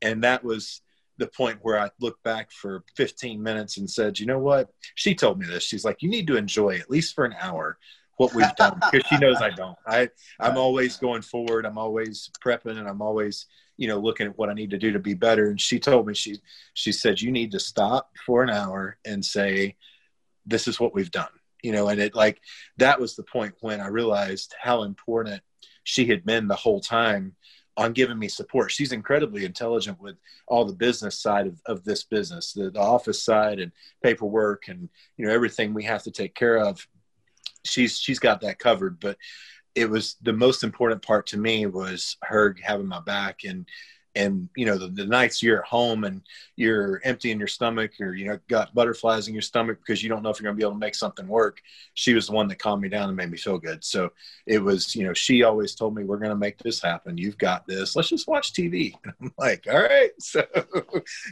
[0.03, 0.83] And that was
[1.19, 4.71] the point where I looked back for 15 minutes and said, you know what?
[4.95, 5.63] She told me this.
[5.63, 7.79] She's like, you need to enjoy at least for an hour
[8.17, 9.77] what we've done because she knows I don't.
[9.87, 10.09] I
[10.41, 11.67] I'm always going forward.
[11.67, 14.93] I'm always prepping and I'm always you know looking at what I need to do
[14.93, 15.51] to be better.
[15.51, 16.37] And she told me she
[16.75, 19.77] she said you need to stop for an hour and say
[20.47, 21.29] this is what we've done.
[21.63, 22.41] You know, and it like
[22.79, 25.43] that was the point when I realized how important
[25.85, 27.35] she had been the whole time
[27.77, 28.71] on giving me support.
[28.71, 33.23] She's incredibly intelligent with all the business side of, of this business, the, the office
[33.23, 36.87] side and paperwork and, you know, everything we have to take care of.
[37.65, 39.19] She's, she's got that covered, but
[39.75, 43.67] it was the most important part to me was her having my back and,
[44.17, 46.23] and you know the, the, nights you're at home and
[46.57, 50.09] you're empty in your stomach or you know got butterflies in your stomach because you
[50.09, 51.61] don't know if you're going to be able to make something work
[51.95, 53.83] she was the one that calmed me down and made me feel good.
[53.83, 54.13] So
[54.47, 57.19] it was you know she always told me we're going to make this happen.
[57.19, 57.97] You've got this.
[57.97, 60.45] Let's just watch tv i'm like all right so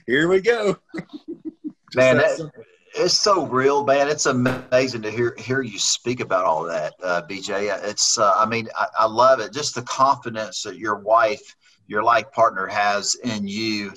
[0.07, 0.77] here we go.
[1.95, 2.51] Man that,
[2.97, 4.09] it's so real man.
[4.09, 7.51] It's amazing to hear hear you speak about all that uh, bj
[7.85, 9.53] it's uh, i mean I, I love it.
[9.53, 11.55] Just the confidence that your wife
[11.87, 13.93] your life partner has in you.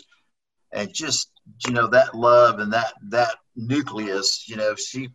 [0.74, 1.30] And just
[1.66, 5.10] you know that love and that that nucleus you know she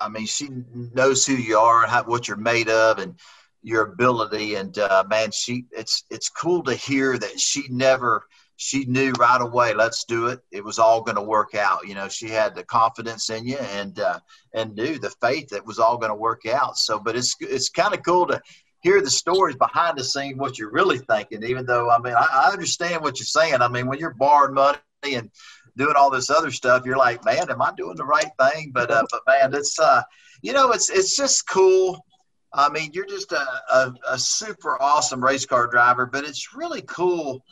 [0.00, 3.14] i mean she knows who you are and how, what you're made of and
[3.62, 4.54] your ability.
[4.54, 8.24] And uh, man she it's it's cool to hear that she never
[8.56, 10.40] she knew right away let's do it.
[10.50, 11.86] It was all going to work out.
[11.86, 14.20] You know she had the confidence in you and uh,
[14.54, 16.76] and knew the faith that was all going to work out.
[16.76, 18.40] So but it's it's kind of cool to
[18.80, 21.42] hear the stories behind the scene, what you're really thinking.
[21.42, 23.60] Even though, I mean, I, I understand what you're saying.
[23.60, 24.78] I mean, when you're borrowing money
[25.14, 25.30] and
[25.76, 28.72] doing all this other stuff, you're like, man, am I doing the right thing?
[28.72, 30.02] But, uh, but man, it's, uh,
[30.42, 32.04] you know, it's it's just cool.
[32.52, 36.82] I mean, you're just a, a, a super awesome race car driver, but it's really
[36.82, 37.44] cool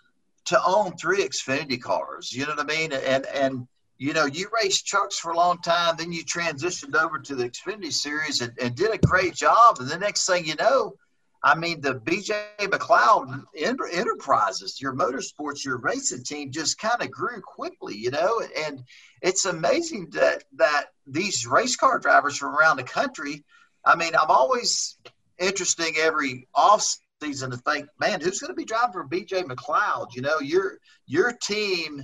[0.47, 2.33] to own three Xfinity cars.
[2.33, 2.93] You know what I mean?
[2.93, 3.66] And and
[3.99, 7.49] you know, you raced trucks for a long time, then you transitioned over to the
[7.49, 9.79] Xfinity series and, and did a great job.
[9.81, 10.95] And the next thing you know,
[11.43, 17.41] I mean, the BJ McLeod Enterprises, your motorsports, your racing team just kind of grew
[17.41, 18.43] quickly, you know.
[18.66, 18.82] And
[19.22, 23.45] it's amazing that that these race car drivers from around the country.
[23.84, 24.97] I mean, I'm always
[25.39, 26.84] interesting every off
[27.22, 30.14] season to think, man, who's going to be driving for BJ McLeod?
[30.14, 32.03] You know, your your team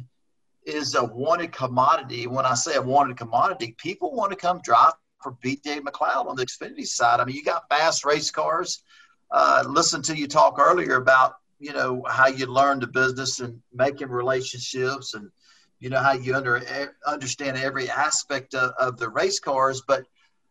[0.65, 2.27] is a wanted commodity.
[2.27, 6.37] When I say a wanted commodity, people want to come drive for BJ McLeod on
[6.37, 7.21] the Xfinity side.
[7.21, 8.83] I mean, you got fast race cars.
[9.33, 13.61] Uh, listen to you talk earlier about you know how you learn the business and
[13.73, 15.31] making relationships and
[15.81, 16.61] you know how you under
[17.07, 20.05] understand every aspect of, of the race cars but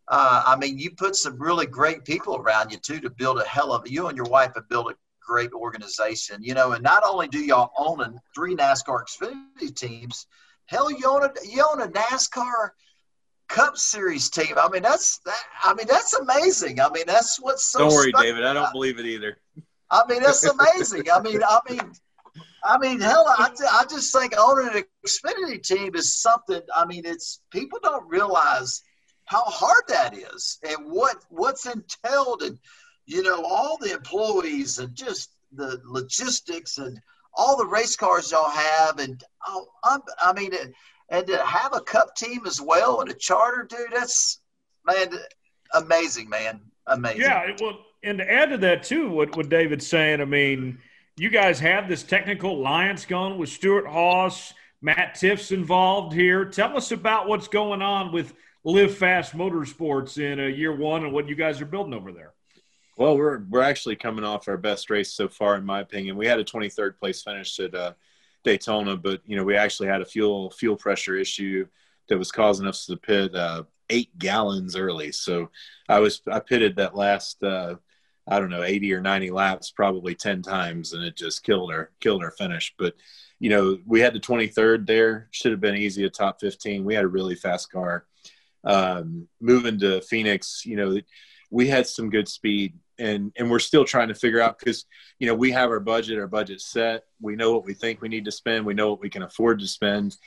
[0.07, 3.43] uh, i mean you put some really great people around you too to build a
[3.43, 4.95] hell of you and your wife have built a
[5.31, 6.73] great organization, you know.
[6.73, 10.27] And not only do y'all own three NASCAR Xfinity teams,
[10.65, 12.71] hell, you own a you own a NASCAR
[13.51, 14.55] Cup Series team.
[14.57, 15.43] I mean, that's that.
[15.63, 16.79] I mean, that's amazing.
[16.79, 17.79] I mean, that's what's so.
[17.79, 18.43] Don't worry, David.
[18.43, 19.37] I don't believe it either.
[19.89, 21.11] I mean, that's amazing.
[21.11, 21.91] I mean, I mean,
[22.63, 26.61] I mean, hell, I, I just think owning an Xfinity team is something.
[26.75, 28.83] I mean, it's people don't realize
[29.25, 32.57] how hard that is and what what's entailed and
[33.05, 36.99] you know, all the employees and just the logistics and
[37.33, 38.99] all the race cars y'all have.
[38.99, 40.51] And oh, i mean,
[41.11, 44.39] and to have a cup team as well and a charter, dude, that's,
[44.85, 45.09] man,
[45.73, 46.61] amazing, man.
[46.87, 47.21] Amazing.
[47.21, 47.51] Yeah.
[47.59, 50.79] Well, and to add to that, too, what, what David's saying, I mean,
[51.17, 56.45] you guys have this technical alliance going with Stewart-Haas, Matt Tifft's involved here.
[56.45, 58.33] Tell us about what's going on with
[58.63, 62.33] Live Fast Motorsports in uh, year one and what you guys are building over there.
[62.97, 66.17] Well, we're we're actually coming off our best race so far, in my opinion.
[66.17, 67.93] We had a 23rd place finish at uh,
[68.43, 71.67] Daytona, but you know we actually had a fuel fuel pressure issue
[72.09, 75.11] that was causing us to pit uh, eight gallons early.
[75.11, 75.49] So
[75.87, 77.75] I was I pitted that last uh,
[78.27, 81.91] I don't know 80 or 90 laps probably 10 times, and it just killed our
[81.99, 82.73] killed our finish.
[82.77, 82.95] But
[83.39, 86.83] you know we had the 23rd there, should have been easy a top 15.
[86.83, 88.05] We had a really fast car.
[88.63, 90.99] Um, moving to Phoenix, you know
[91.51, 94.85] we had some good speed and and we're still trying to figure out because
[95.19, 97.03] you know we have our budget our budget set.
[97.19, 98.65] We know what we think we need to spend.
[98.65, 100.17] We know what we can afford to spend.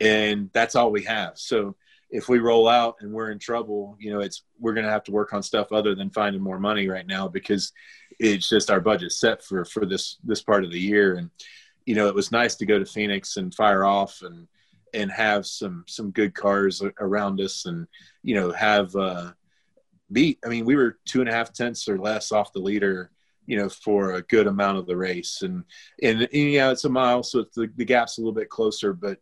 [0.00, 1.38] And that's all we have.
[1.38, 1.76] So
[2.10, 5.04] if we roll out and we're in trouble you know it's we're going to have
[5.04, 7.72] to work on stuff other than finding more money right now because
[8.18, 11.16] it's just our budget set for for this this part of the year.
[11.16, 11.30] And
[11.86, 14.46] you know it was nice to go to phoenix and fire off and
[14.94, 17.86] and have some some good cars around us and
[18.22, 19.32] you know have uh
[20.12, 20.38] beat.
[20.44, 23.10] I mean, we were two and a half tenths or less off the leader,
[23.46, 25.42] you know, for a good amount of the race.
[25.42, 25.64] And
[26.02, 28.92] and, and yeah, it's a mile, so the, the gap's a little bit closer.
[28.92, 29.18] But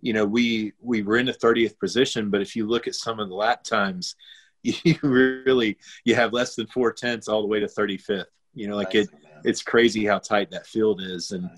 [0.00, 2.30] you know, we we were in the 30th position.
[2.30, 4.16] But if you look at some of the lap times,
[4.62, 8.26] you really you have less than four tenths all the way to 35th.
[8.54, 9.42] You know, like nice, it man.
[9.44, 11.32] it's crazy how tight that field is.
[11.32, 11.48] And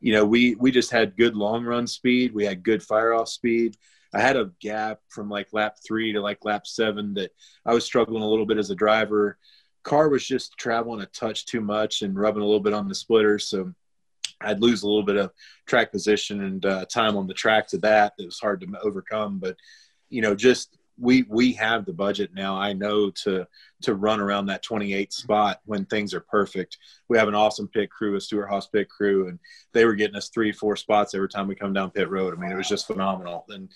[0.00, 2.34] you know, we we just had good long run speed.
[2.34, 3.76] We had good fire off speed
[4.14, 7.32] I had a gap from like lap three to like lap seven that
[7.66, 9.38] I was struggling a little bit as a driver.
[9.82, 12.94] Car was just traveling a touch too much and rubbing a little bit on the
[12.94, 13.38] splitter.
[13.38, 13.74] So
[14.40, 15.32] I'd lose a little bit of
[15.66, 18.14] track position and uh, time on the track to that.
[18.18, 19.56] It was hard to overcome, but
[20.08, 22.56] you know, just we we have the budget now.
[22.56, 23.46] I know to
[23.82, 26.78] to run around that 28 spot when things are perfect.
[27.08, 29.38] We have an awesome pit crew, a Stewart-Haas pit crew, and
[29.72, 32.34] they were getting us three, four spots every time we come down pit road.
[32.34, 33.44] I mean, it was just phenomenal.
[33.48, 33.68] And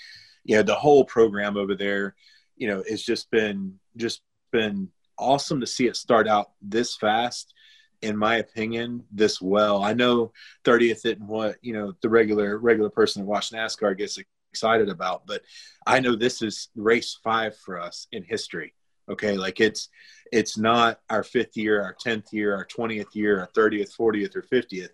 [0.48, 2.16] you know the whole program over there
[2.56, 4.88] you know it's just been just been
[5.18, 7.54] awesome to see it start out this fast
[8.02, 10.32] in my opinion this well i know
[10.64, 14.18] 30th isn't what you know the regular regular person that watch nascar gets
[14.52, 15.42] excited about but
[15.86, 18.74] i know this is race five for us in history
[19.10, 19.36] okay?
[19.36, 19.88] Like it's
[20.30, 24.42] it's not our fifth year our 10th year our 20th year our 30th 40th or
[24.42, 24.90] 50th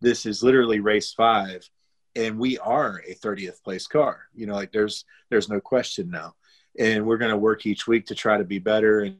[0.00, 1.68] this is literally race five
[2.16, 4.22] and we are a 30th place car.
[4.34, 6.34] You know like there's there's no question now.
[6.78, 9.18] And we're going to work each week to try to be better and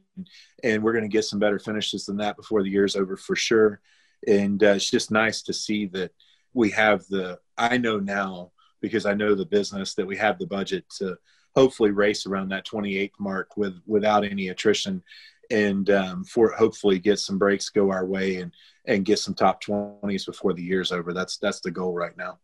[0.63, 3.35] and we're going to get some better finishes than that before the year's over for
[3.35, 3.79] sure.
[4.27, 6.11] And uh, it's just nice to see that
[6.53, 8.51] we have the i know now
[8.83, 11.17] because i know the business that we have the budget to
[11.55, 15.01] hopefully race around that 28th mark with without any attrition
[15.49, 18.51] and um, for hopefully get some breaks go our way and
[18.85, 22.37] and get some top 20s before the year's over that's that's the goal right now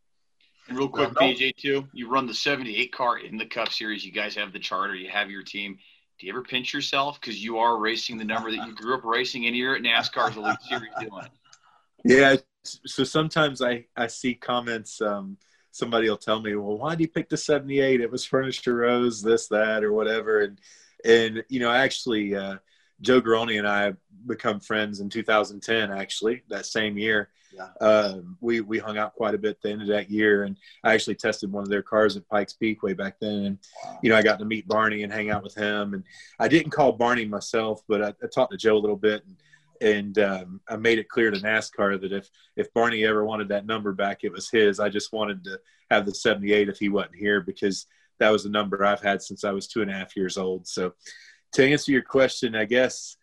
[0.69, 4.05] and real quick, BJ, too, you run the 78 car in the Cup Series.
[4.05, 5.79] You guys have the charter, you have your team.
[6.19, 9.03] Do you ever pinch yourself because you are racing the number that you grew up
[9.03, 11.31] racing and you're at NASCAR's Elite Series doing it?
[12.05, 15.01] Yeah, so sometimes I I see comments.
[15.01, 15.35] Um,
[15.71, 18.01] somebody will tell me, well, why did you pick the 78?
[18.01, 20.41] It was Furniture Row's, this, that, or whatever.
[20.41, 20.59] And,
[21.05, 22.57] and, you know, actually, uh,
[23.01, 23.93] Joe Garone and I
[24.25, 27.29] become friends in 2010, actually, that same year.
[27.51, 27.69] Yeah.
[27.85, 30.43] Um, we, we hung out quite a bit at the end of that year.
[30.43, 33.45] And I actually tested one of their cars at Pikes Peak way back then.
[33.45, 33.99] And, wow.
[34.03, 35.93] you know, I got to meet Barney and hang out with him.
[35.93, 36.03] And
[36.39, 39.23] I didn't call Barney myself, but I, I talked to Joe a little bit.
[39.25, 39.35] And,
[39.81, 43.65] and um, I made it clear to NASCAR that if if Barney ever wanted that
[43.65, 44.79] number back, it was his.
[44.79, 45.59] I just wanted to
[45.89, 47.85] have the 78 if he wasn't here because
[48.19, 50.67] that was a number I've had since I was two and a half years old.
[50.67, 50.93] So,
[51.53, 53.15] to answer your question, I guess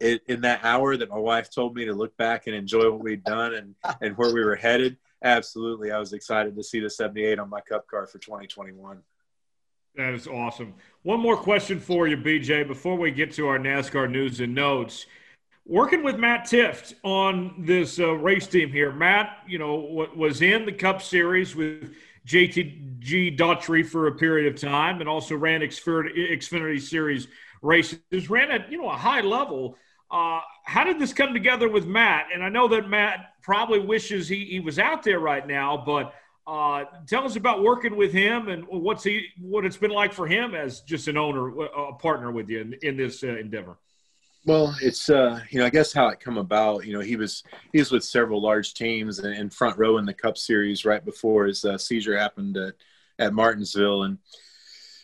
[0.00, 3.02] it, in that hour that my wife told me to look back and enjoy what
[3.02, 6.90] we'd done and and where we were headed, absolutely, I was excited to see the
[6.90, 9.02] 78 on my Cup car for 2021.
[9.96, 10.74] That is awesome.
[11.04, 15.06] One more question for you, BJ, before we get to our NASCAR news and notes
[15.66, 18.92] working with Matt Tifft on this uh, race team here.
[18.92, 21.94] Matt, you know, w- was in the Cup Series with
[22.26, 27.28] JTG Daugherty for a period of time, and also ran Xfinity, Xfinity Series
[27.62, 28.30] races.
[28.30, 29.76] Ran at you know a high level.
[30.10, 32.26] Uh, how did this come together with Matt?
[32.32, 36.14] And I know that Matt probably wishes he, he was out there right now, but
[36.46, 40.28] uh, tell us about working with him and what's he what it's been like for
[40.28, 43.78] him as just an owner, a partner with you in, in this uh, endeavor.
[44.46, 46.86] Well, it's uh, you know, I guess how it come about.
[46.86, 47.42] You know, he was
[47.72, 51.04] he was with several large teams and in front row in the Cup Series right
[51.04, 52.74] before his uh, seizure happened at
[53.18, 54.18] at Martinsville, and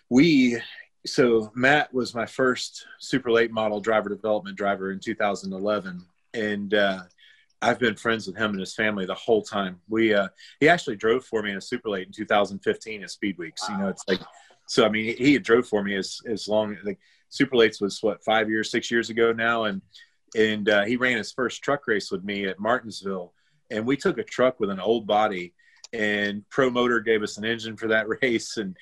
[0.08, 0.58] we.
[1.04, 6.00] So Matt was my first super late model driver development driver in 2011,
[6.32, 7.00] and uh,
[7.60, 9.80] I've been friends with him and his family the whole time.
[9.88, 10.28] We uh,
[10.60, 13.68] he actually drove for me in a super late in 2015 at Speed Weeks.
[13.68, 13.74] Wow.
[13.74, 14.20] You know, it's like
[14.68, 14.86] so.
[14.86, 17.00] I mean, he, he drove for me as as long like
[17.32, 19.80] Super Lates was what five years, six years ago now, and
[20.36, 23.32] and uh, he ran his first truck race with me at Martinsville,
[23.70, 25.54] and we took a truck with an old body,
[25.94, 28.76] and Pro Motor gave us an engine for that race, and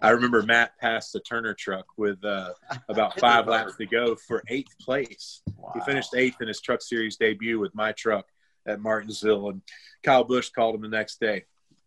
[0.00, 2.52] I remember Matt passed the Turner truck with uh,
[2.88, 5.42] about five laps to go for eighth place.
[5.56, 5.72] Wow.
[5.74, 8.26] He finished eighth in his Truck Series debut with my truck
[8.68, 9.62] at Martinsville, and
[10.04, 11.44] Kyle Busch called him the next day.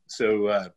[0.08, 0.70] So, uh,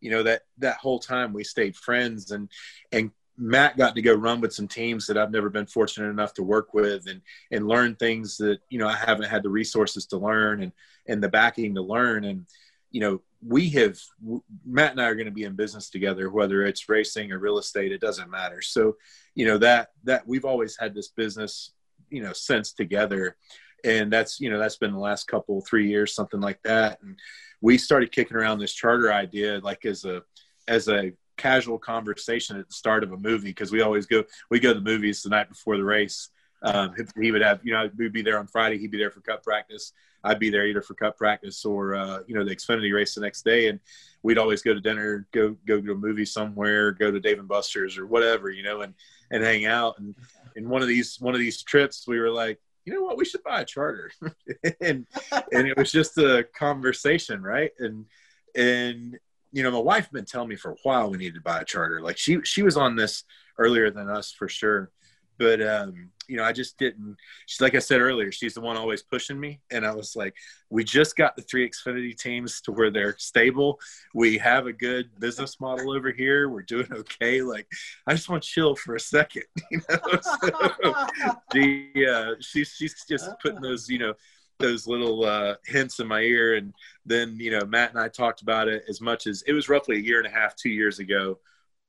[0.00, 2.48] you know that that whole time we stayed friends, and
[2.92, 6.34] and Matt got to go run with some teams that I've never been fortunate enough
[6.34, 7.20] to work with and
[7.50, 10.72] and learn things that you know I haven't had the resources to learn and
[11.06, 12.24] and the backing to learn.
[12.24, 12.46] And
[12.90, 13.98] you know we have
[14.64, 17.58] Matt and I are going to be in business together whether it's racing or real
[17.58, 18.62] estate it doesn't matter.
[18.62, 18.96] So
[19.34, 21.72] you know that that we've always had this business
[22.10, 23.36] you know sense together.
[23.84, 27.02] And that's you know that's been the last couple three years something like that.
[27.02, 27.18] And
[27.60, 30.22] we started kicking around this charter idea like as a
[30.68, 34.60] as a casual conversation at the start of a movie because we always go we
[34.60, 36.30] go to the movies the night before the race.
[36.62, 38.78] Um, he would have you know we'd be there on Friday.
[38.78, 39.92] He'd be there for cup practice.
[40.24, 43.20] I'd be there either for cup practice or uh, you know the Xfinity race the
[43.20, 43.78] next day, and
[44.22, 47.48] we'd always go to dinner, go go to a movie somewhere, go to Dave and
[47.48, 48.94] Buster's or whatever, you know, and
[49.30, 49.98] and hang out.
[49.98, 50.14] And
[50.56, 53.24] in one of these one of these trips, we were like, you know what, we
[53.24, 54.10] should buy a charter,
[54.80, 55.06] and
[55.52, 57.70] and it was just a conversation, right?
[57.78, 58.06] And
[58.54, 59.18] and
[59.56, 61.60] you know, my wife had been telling me for a while we needed to buy
[61.60, 62.02] a charter.
[62.02, 63.24] Like she she was on this
[63.56, 64.90] earlier than us for sure.
[65.38, 68.76] But um, you know, I just didn't she's like I said earlier, she's the one
[68.76, 69.60] always pushing me.
[69.70, 70.34] And I was like,
[70.68, 73.80] we just got the three Xfinity teams to where they're stable.
[74.12, 76.50] We have a good business model over here.
[76.50, 77.40] We're doing okay.
[77.40, 77.66] Like
[78.06, 80.20] I just want to chill for a second, you know.
[80.20, 80.94] So
[81.54, 84.12] she uh she's she's just putting those, you know,
[84.58, 86.54] those little uh, hints in my ear.
[86.54, 89.68] And then, you know, Matt and I talked about it as much as it was
[89.68, 91.38] roughly a year and a half, two years ago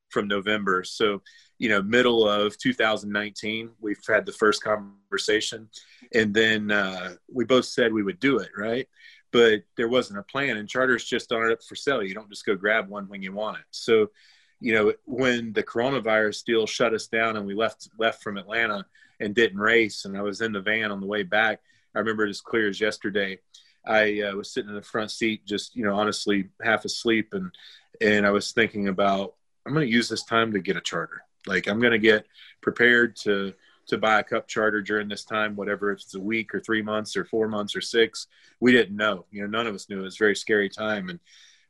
[0.09, 0.83] from November.
[0.83, 1.21] So,
[1.57, 5.69] you know, middle of 2019, we've had the first conversation.
[6.13, 8.87] And then uh, we both said we would do it, right?
[9.31, 10.57] But there wasn't a plan.
[10.57, 12.03] And charters just aren't up for sale.
[12.03, 13.65] You don't just go grab one when you want it.
[13.71, 14.11] So,
[14.59, 18.85] you know, when the coronavirus deal shut us down and we left left from Atlanta
[19.19, 21.61] and didn't race, and I was in the van on the way back,
[21.97, 23.39] I remember it as clear as yesterday.
[23.85, 27.51] I uh, was sitting in the front seat, just you know, honestly, half asleep, and
[27.99, 29.33] and I was thinking about
[29.65, 31.23] I'm going to use this time to get a charter.
[31.47, 32.27] Like I'm going to get
[32.61, 33.53] prepared to
[33.87, 36.83] to buy a cup charter during this time, whatever if it's a week or three
[36.83, 38.27] months or four months or six.
[38.59, 39.25] We didn't know.
[39.31, 40.01] You know, none of us knew.
[40.01, 41.19] It was a very scary time, and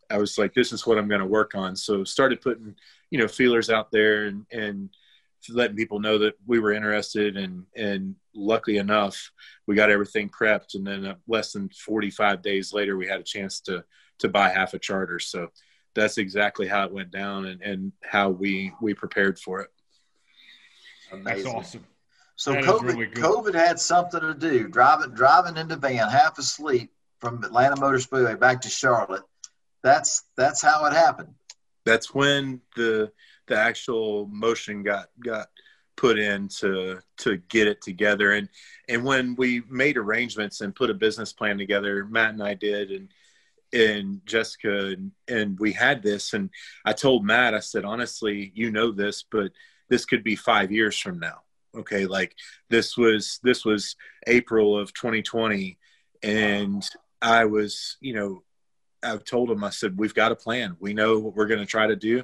[0.10, 1.76] I was like, this is what I'm going to work on.
[1.78, 2.76] So started putting
[3.12, 4.90] you know feelers out there and and
[5.50, 9.32] letting people know that we were interested and and luckily enough
[9.66, 13.24] we got everything prepped and then uh, less than 45 days later we had a
[13.24, 13.84] chance to
[14.20, 15.48] to buy half a charter so
[15.96, 19.70] that's exactly how it went down and, and how we we prepared for it
[21.12, 21.44] Amazing.
[21.44, 21.86] that's awesome
[22.38, 26.38] so that COVID, really COVID had something to do driving driving in the van half
[26.38, 29.24] asleep from Atlanta Motor Speedway back to Charlotte.
[29.84, 31.34] That's that's how it happened.
[31.86, 33.12] That's when the
[33.48, 35.48] the actual motion got got
[35.96, 38.34] put in to to get it together.
[38.34, 38.48] And
[38.88, 42.92] and when we made arrangements and put a business plan together matt and i did
[42.92, 43.10] and
[43.74, 46.34] and jessica and, and we had this.
[46.34, 46.50] And
[46.86, 49.52] i told matt i said honestly you know this but
[49.90, 51.42] this could be five years from now.
[51.76, 52.36] Okay like
[52.70, 53.96] this was this was
[54.28, 55.78] april of 2020
[56.24, 56.88] and
[57.22, 58.44] i was you know
[59.04, 60.76] I've told them, I said, we've got a plan.
[60.80, 62.24] We know what we're going to try to do.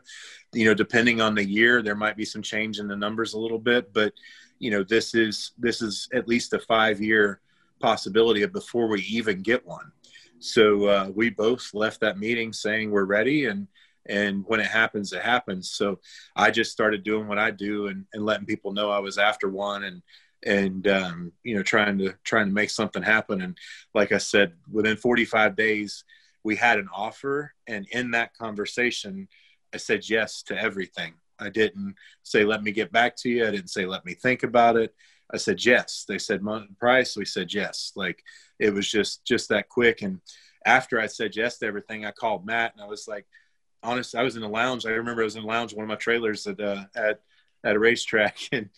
[0.54, 3.40] You know, depending on the year, there might be some change in the numbers a
[3.40, 4.14] little bit, but
[4.60, 7.42] you know, this is this is at least a five year
[7.80, 9.92] possibility of before we even get one.
[10.40, 13.68] So uh, we both left that meeting saying we're ready, and
[14.08, 15.72] and when it happens, it happens.
[15.72, 16.00] So
[16.36, 19.50] I just started doing what I do and, and letting people know I was after
[19.50, 20.02] one, and
[20.46, 23.42] and um, you know trying to trying to make something happen.
[23.42, 23.58] And
[23.94, 26.04] like I said, within 45 days
[26.44, 29.28] we had an offer and in that conversation
[29.74, 31.14] i said yes to everything.
[31.39, 33.46] I didn't say let me get back to you.
[33.48, 34.94] I didn't say let me think about it.
[35.34, 36.06] I said yes.
[36.08, 36.41] They said
[36.80, 37.91] price we said yes.
[37.96, 38.24] Like
[38.60, 40.02] it was just just that quick.
[40.02, 40.22] And
[40.66, 43.26] after i said yes to everything i called matt and i was like
[43.84, 44.86] honest i was in the lounge.
[44.86, 47.20] I remember i was in the lounge one of my trailers at uh, at
[47.66, 48.70] at a racetrack and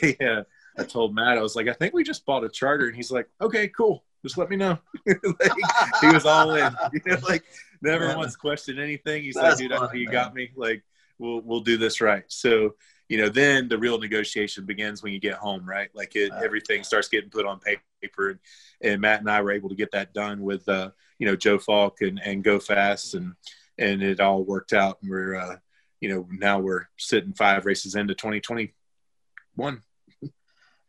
[0.00, 0.44] they uh,
[0.78, 2.86] i told matt i was like i think we just bought a charter.
[2.86, 4.78] And he's like okay cool just let me know.
[5.06, 5.52] like,
[6.00, 6.74] he was all in.
[6.92, 7.44] You know, like
[7.80, 8.16] never yeah.
[8.16, 9.22] once questioned anything.
[9.22, 10.12] He's That's like, dude, funny, you man.
[10.12, 10.50] got me.
[10.56, 10.82] Like,
[11.18, 12.24] we'll we'll do this right.
[12.28, 12.74] So,
[13.08, 15.88] you know, then the real negotiation begins when you get home, right?
[15.94, 16.42] Like it, right.
[16.42, 18.38] everything starts getting put on paper, and,
[18.80, 21.58] and, Matt and I were able to get that done with, uh, you know, Joe
[21.58, 23.34] Falk and and Go Fas, and
[23.78, 25.56] and it all worked out, and we're, uh,
[26.00, 28.72] you know, now we're sitting five races into 2021.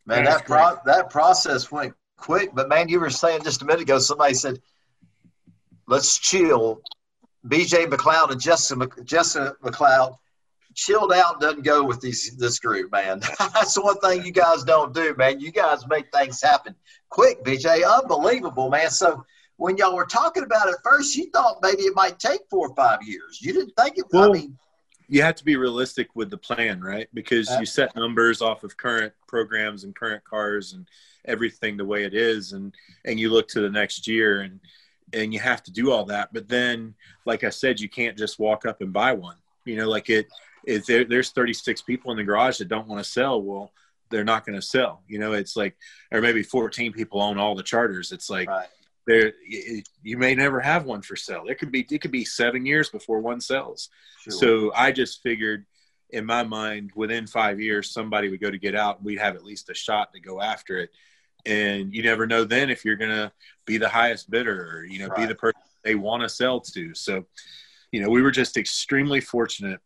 [0.06, 2.52] Man, that pro- that process went quick.
[2.54, 4.60] But man, you were saying just a minute ago, somebody said,
[5.88, 6.82] let's chill.
[7.46, 10.18] BJ McLeod and Jessica, Jessica McLeod
[10.78, 13.20] chilled out doesn't go with these this group, man.
[13.40, 15.40] That's the one thing you guys don't do, man.
[15.40, 16.76] You guys make things happen
[17.10, 17.84] quick, BJ.
[17.84, 18.90] Unbelievable, man.
[18.90, 19.26] So
[19.58, 22.76] when y'all were talking about it first, you thought maybe it might take four or
[22.76, 23.40] five years.
[23.42, 24.06] You didn't think it.
[24.12, 24.58] Well, I mean,
[25.10, 27.08] you have to be realistic with the plan, right?
[27.14, 30.88] Because you uh, set numbers off of current programs and current cars and
[31.28, 32.74] everything the way it is, and
[33.06, 34.60] and you look to the next year and
[35.14, 36.34] and you have to do all that.
[36.34, 39.38] But then, like I said, you can't just walk up and buy one.
[39.66, 40.28] You know, like it
[40.66, 43.42] is there, there's 36 people in the garage that don't want to sell.
[43.42, 43.72] Well,
[44.10, 45.04] they're not going to sell.
[45.08, 45.76] You know, it's like,
[46.12, 48.12] or maybe 14 people own all the charters.
[48.12, 48.50] It's like.
[48.50, 48.68] Right
[49.08, 49.32] there
[50.04, 51.46] you may never have one for sale.
[51.48, 53.90] It could be it could be seven years before one sells.
[54.22, 54.34] Sure.
[54.34, 55.66] So I just figured
[56.10, 59.36] in my mind within five years somebody would go to get out and we'd have
[59.36, 60.92] at least a shot to go after it.
[61.46, 63.32] And you never know then if you're gonna
[63.66, 65.20] be the highest bidder or you know right.
[65.20, 66.94] be the person they want to sell to.
[66.94, 67.26] So,
[67.92, 69.80] you know, we were just extremely fortunate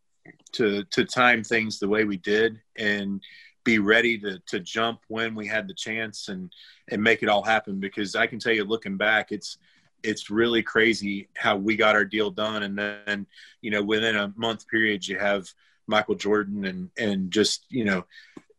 [0.53, 3.21] to to time things the way we did and
[3.63, 6.51] be ready to to jump when we had the chance and
[6.89, 9.57] and make it all happen because I can tell you looking back it's
[10.03, 13.27] it's really crazy how we got our deal done and then
[13.61, 15.47] you know within a month period you have
[15.87, 18.05] Michael Jordan and and just you know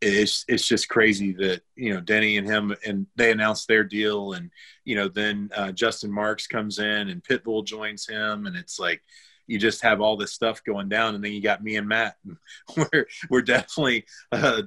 [0.03, 4.33] it's it's just crazy that you know Denny and him and they announced their deal
[4.33, 4.49] and
[4.85, 9.01] you know then uh, Justin Marks comes in and Pitbull joins him and it's like
[9.47, 12.15] you just have all this stuff going down, and then you got me and Matt.
[12.25, 12.37] and
[12.77, 14.61] we're we're definitely uh,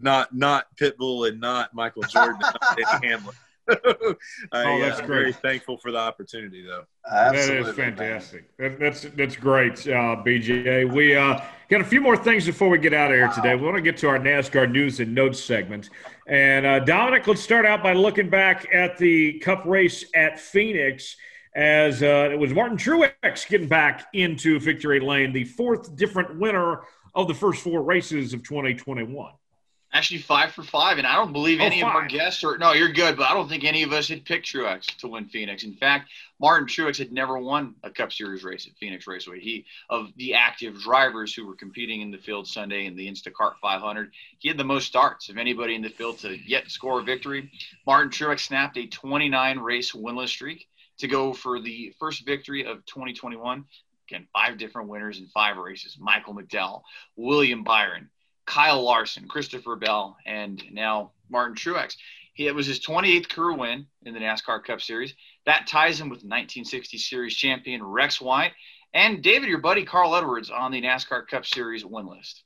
[0.00, 3.34] not not Pitbull and not Michael Jordan, not Hamlin.
[4.52, 5.08] I, oh, that's great.
[5.08, 6.84] very thankful for the opportunity, though.
[7.10, 8.56] Absolutely, that is fantastic.
[8.56, 10.92] That, that's that's great, uh, BJ.
[10.92, 13.32] We uh, got a few more things before we get out of here wow.
[13.32, 13.54] today.
[13.54, 15.90] We want to get to our NASCAR news and notes segment.
[16.26, 21.16] And uh, Dominic, let's start out by looking back at the Cup race at Phoenix
[21.54, 26.82] as uh, it was Martin Truex getting back into victory lane, the fourth different winner
[27.14, 29.32] of the first four races of 2021.
[29.92, 31.90] Actually, five for five, and I don't believe oh, any five.
[31.90, 32.56] of our guests are.
[32.58, 35.26] No, you're good, but I don't think any of us had picked Truex to win
[35.26, 35.64] Phoenix.
[35.64, 39.40] In fact, Martin Truex had never won a Cup Series race at Phoenix Raceway.
[39.40, 43.54] He, of the active drivers who were competing in the field Sunday in the Instacart
[43.60, 47.02] 500, he had the most starts of anybody in the field to yet score a
[47.02, 47.50] victory.
[47.84, 50.68] Martin Truex snapped a 29 race winless streak
[50.98, 53.64] to go for the first victory of 2021.
[54.08, 56.82] Again, five different winners in five races Michael McDowell,
[57.16, 58.08] William Byron,
[58.50, 61.94] Kyle Larson, Christopher Bell, and now Martin Truex.
[62.34, 65.14] He, it was his 28th career win in the NASCAR Cup Series.
[65.46, 68.50] That ties him with 1960 Series champion Rex White
[68.92, 72.42] and David, your buddy Carl Edwards, on the NASCAR Cup Series win list.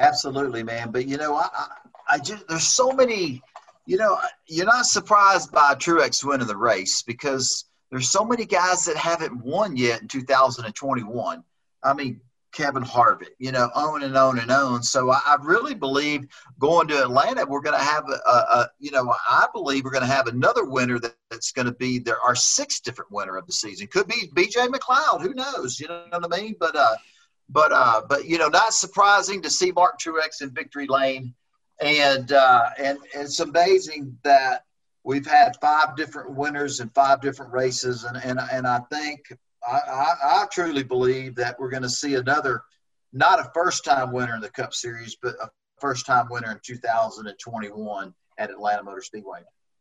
[0.00, 0.90] Absolutely, man.
[0.90, 1.68] But you know, I, I,
[2.10, 3.40] I just there's so many
[3.86, 4.18] you know,
[4.48, 9.44] you're not surprised by Truex winning the race because there's so many guys that haven't
[9.44, 11.44] won yet in 2021.
[11.82, 12.20] I mean,
[12.52, 14.82] Kevin Harvick, you know, on and on and on.
[14.82, 16.26] So I, I really believe
[16.58, 20.06] going to Atlanta, we're going to have a, a, you know, I believe we're going
[20.06, 22.20] to have another winner that, that's going to be there.
[22.20, 24.68] Our sixth different winner of the season could be B.J.
[24.68, 25.22] McLeod.
[25.22, 25.80] Who knows?
[25.80, 26.54] You know what I mean?
[26.60, 26.96] But uh,
[27.48, 31.34] but uh, but you know, not surprising to see Mark Truex in victory lane,
[31.80, 34.64] and uh, and, and it's amazing that
[35.04, 39.32] we've had five different winners in five different races, and and and I think
[39.66, 42.62] I, I, I truly believe that we're going to see another,
[43.12, 45.48] not a first time winner in the Cup Series, but a
[45.80, 49.40] first time winner in 2021 at Atlanta Motor Speedway.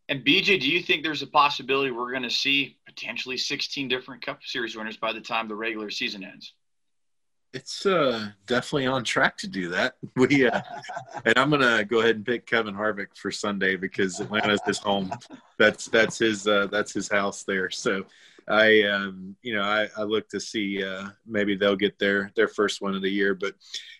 [0.10, 4.26] And BJ, do you think there's a possibility we're going to see potentially 16 different
[4.26, 6.54] Cup Series winners by the time the regular season ends?
[7.54, 9.96] It's uh, definitely on track to do that.
[10.16, 10.62] We uh,
[11.26, 15.12] and I'm gonna go ahead and pick Kevin Harvick for Sunday because Atlanta's his home.
[15.58, 17.70] That's that's his uh, that's his house there.
[17.70, 18.06] So
[18.52, 22.50] I, um, you know, I, I look to see uh, maybe they'll get their their
[22.50, 23.34] first one of the year.
[23.34, 23.56] But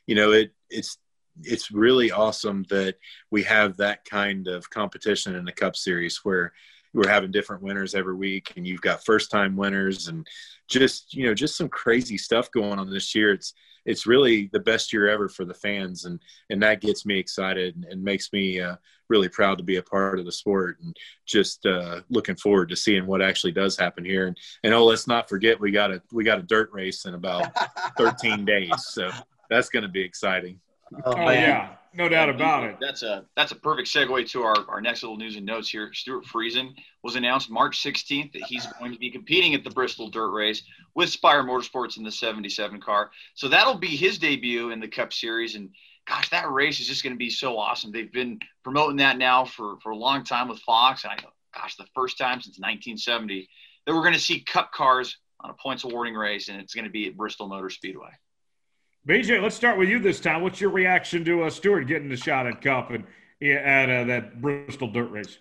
[0.08, 0.98] you know, it it's
[1.44, 2.96] it's really awesome that
[3.32, 6.52] we have that kind of competition in the Cup Series where
[6.94, 10.28] we're having different winners every week, and you've got first time winners, and
[10.68, 13.32] just you know, just some crazy stuff going on this year.
[13.32, 13.54] It's
[13.86, 16.20] it's really the best year ever for the fans, and
[16.50, 18.76] and that gets me excited and, and makes me uh,
[19.10, 22.76] really proud to be a part of the sport, and just uh, looking forward to
[22.76, 24.28] seeing what actually does happen here.
[24.28, 27.14] And and oh, let's not forget we got a we got a dirt race in
[27.14, 27.52] about
[27.98, 29.10] 13 days, so
[29.50, 30.60] that's going to be exciting.
[31.06, 32.78] Oh, oh yeah, no doubt about it.
[32.80, 35.92] That's a that's a perfect segue to our, our next little news and notes here.
[35.94, 36.74] Stewart Friesen
[37.04, 40.64] was announced March 16th that he's going to be competing at the Bristol Dirt Race
[40.96, 43.12] with Spire Motorsports in the 77 car.
[43.36, 45.56] So that'll be his debut in the Cup Series.
[45.56, 45.70] And
[46.08, 47.92] gosh, that race is just going to be so awesome.
[47.92, 51.04] They've been promoting that now for, for a long time with Fox.
[51.04, 51.18] And I
[51.54, 53.48] gosh, the first time since 1970
[53.86, 56.86] that we're going to see Cup cars on a points awarding race, and it's going
[56.86, 58.12] to be at Bristol Motor Speedway.
[59.08, 60.44] BJ, let's start with you this time.
[60.44, 63.04] What's your reaction to uh, Stewart getting the shot at Cup and
[63.42, 65.40] at uh, that Bristol Dirt Race?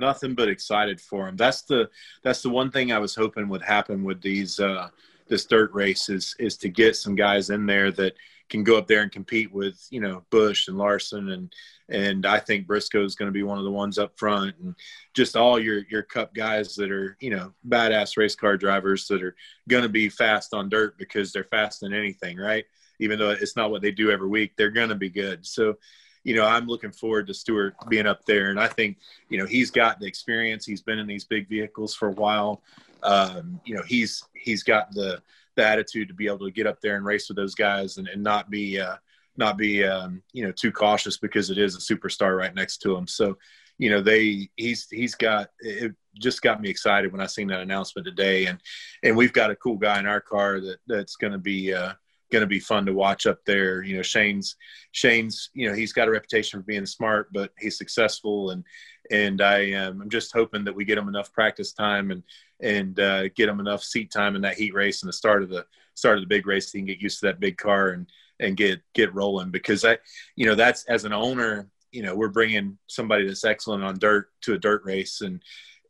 [0.00, 1.36] Nothing but excited for him.
[1.36, 1.88] That's the
[2.24, 4.88] that's the one thing I was hoping would happen with these uh,
[5.28, 8.14] this dirt race is is to get some guys in there that
[8.48, 11.52] can go up there and compete with you know Busch and Larson and
[11.90, 14.74] and I think Briscoe is going to be one of the ones up front and
[15.14, 19.22] just all your your cup guys that are you know badass race car drivers that
[19.22, 19.36] are
[19.68, 22.64] going to be fast on dirt because they're fast in anything right
[23.00, 25.44] even though it's not what they do every week, they're going to be good.
[25.44, 25.76] So,
[26.22, 28.50] you know, I'm looking forward to Stewart being up there.
[28.50, 28.98] And I think,
[29.30, 30.66] you know, he's got the experience.
[30.66, 32.62] He's been in these big vehicles for a while.
[33.02, 35.22] Um, you know, he's, he's got the,
[35.56, 38.06] the attitude to be able to get up there and race with those guys and,
[38.06, 38.96] and not be, uh,
[39.38, 42.94] not be, um, you know, too cautious because it is a superstar right next to
[42.94, 43.06] him.
[43.06, 43.38] So,
[43.78, 47.60] you know, they, he's, he's got, it just got me excited when I seen that
[47.60, 48.44] announcement today.
[48.44, 48.60] And,
[49.02, 51.94] and we've got a cool guy in our car that, that's going to be, uh,
[52.30, 53.82] going to be fun to watch up there.
[53.82, 54.56] You know, Shane's
[54.92, 58.64] Shane's you know he's got a reputation for being smart, but he's successful, and
[59.10, 62.22] and I am I'm just hoping that we get him enough practice time and
[62.60, 65.48] and uh, get him enough seat time in that heat race and the start of
[65.48, 66.66] the start of the big race.
[66.66, 68.06] So he can get used to that big car and
[68.40, 69.98] and get get rolling because I
[70.36, 74.28] you know that's as an owner you know we're bringing somebody that's excellent on dirt
[74.42, 75.42] to a dirt race and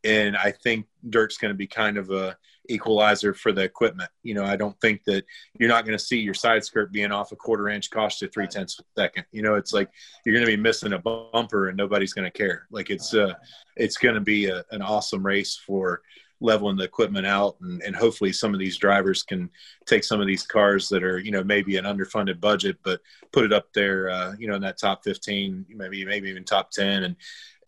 [0.05, 2.37] and I think dirt's going to be kind of a
[2.71, 4.11] equalizer for the equipment.
[4.23, 5.25] You know, I don't think that
[5.59, 8.29] you're not going to see your side skirt being off a quarter inch cost you
[8.29, 9.25] three tenths of a second.
[9.33, 9.91] You know, it's like
[10.25, 12.67] you're going to be missing a bumper and nobody's going to care.
[12.71, 13.35] Like it's uh,
[13.77, 16.03] it's going to be a, an awesome race for
[16.41, 19.51] leveling the equipment out and, and hopefully some of these drivers can
[19.87, 23.01] take some of these cars that are you know maybe an underfunded budget but
[23.33, 26.71] put it up there uh, you know in that top 15 maybe maybe even top
[26.71, 27.17] 10 and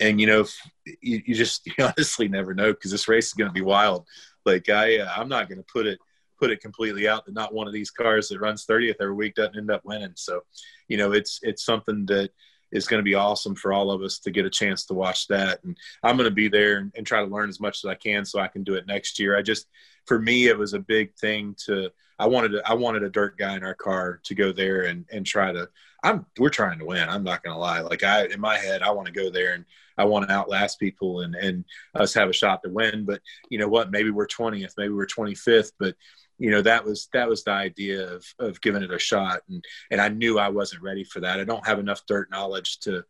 [0.00, 0.44] and you know
[0.84, 4.06] you, you just you honestly never know because this race is going to be wild
[4.44, 5.98] like I, uh, I'm not going to put it
[6.38, 9.36] put it completely out that not one of these cars that runs 30th every week
[9.36, 10.12] doesn't end up winning.
[10.16, 10.40] So,
[10.88, 12.30] you know, it's it's something that
[12.72, 15.28] is going to be awesome for all of us to get a chance to watch
[15.28, 15.62] that.
[15.62, 17.94] And I'm going to be there and, and, try to learn as much as I
[17.94, 19.36] can so I can do it next year.
[19.36, 19.66] I just,
[20.06, 23.36] for me, it was a big thing to, I wanted to, I wanted a dirt
[23.36, 25.68] guy in our car to go there and, and try to,
[26.02, 27.08] I'm, we're trying to win.
[27.08, 27.80] I'm not going to lie.
[27.80, 29.64] Like I, in my head, I want to go there and
[29.98, 31.64] I want to outlast people and, and
[31.94, 33.04] us have a shot to win.
[33.04, 33.20] But
[33.50, 33.90] you know what?
[33.90, 35.94] Maybe we're 20th, maybe we're 25th, but
[36.38, 39.64] you know that was that was the idea of of giving it a shot and
[39.90, 41.40] and I knew I wasn't ready for that.
[41.40, 43.04] I don't have enough dirt knowledge to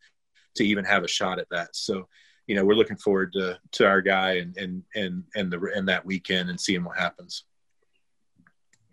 [0.56, 1.74] to even have a shot at that.
[1.74, 2.08] So
[2.46, 5.88] you know we're looking forward to to our guy and and and and the and
[5.88, 7.44] that weekend and seeing what happens.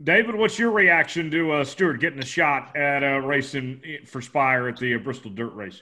[0.01, 4.69] David, what's your reaction to uh, Stewart getting a shot at uh, racing for Spire
[4.69, 5.81] at the uh, Bristol Dirt Race?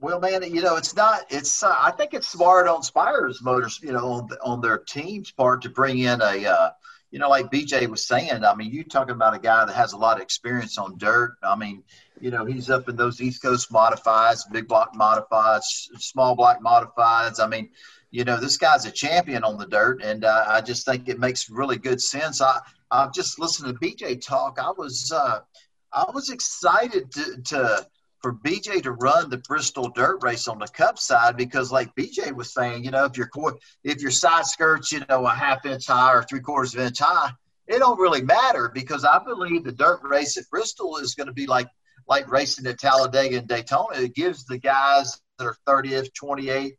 [0.00, 1.24] Well, man, you know, it's not.
[1.30, 1.62] It's.
[1.62, 5.62] Uh, I think it's smart on Spire's Motors, you know, on, on their team's part
[5.62, 6.70] to bring in a, uh,
[7.10, 8.44] you know, like BJ was saying.
[8.44, 11.36] I mean, you talking about a guy that has a lot of experience on dirt.
[11.42, 11.82] I mean,
[12.20, 15.64] you know, he's up in those East Coast modifieds, big block modifieds,
[15.98, 17.40] small block modifieds.
[17.40, 17.70] I mean,
[18.10, 21.18] you know, this guy's a champion on the dirt, and uh, I just think it
[21.18, 22.40] makes really good sense.
[22.40, 24.58] I I've just listened to BJ talk.
[24.60, 25.40] I was uh,
[25.92, 27.86] I was excited to, to
[28.26, 32.34] for BJ to run the Bristol dirt race on the cup side because like BJ
[32.34, 33.30] was saying, you know, if your
[33.84, 36.86] if your side skirts, you know, a half inch high or three quarters of an
[36.88, 37.30] inch high,
[37.68, 41.32] it don't really matter because I believe the dirt race at Bristol is going to
[41.32, 41.68] be like
[42.08, 43.96] like racing at Talladega and Daytona.
[44.00, 46.78] It gives the guys that are 30th, 28th,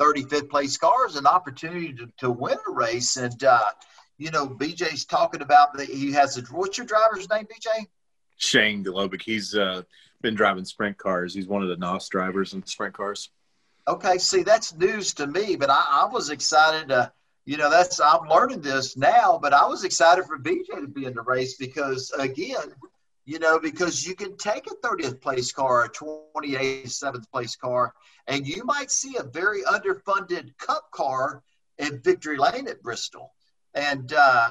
[0.00, 3.18] 35th place cars an opportunity to, to win a race.
[3.18, 3.60] And uh,
[4.16, 7.84] you know, BJ's talking about that he has a what's your driver's name, BJ?
[8.38, 9.22] Shane Golobic.
[9.22, 9.82] He's uh,
[10.22, 11.34] been driving sprint cars.
[11.34, 13.30] He's one of the NOS drivers in sprint cars.
[13.88, 17.12] Okay, see, that's news to me, but I, I was excited to,
[17.44, 21.04] you know, that's I'm learning this now, but I was excited for BJ to be
[21.04, 22.72] in the race because again,
[23.24, 27.92] you know, because you can take a 30th place car, a 28th, 7th place car,
[28.26, 31.42] and you might see a very underfunded cup car
[31.78, 33.32] in victory lane at Bristol.
[33.74, 34.50] And uh,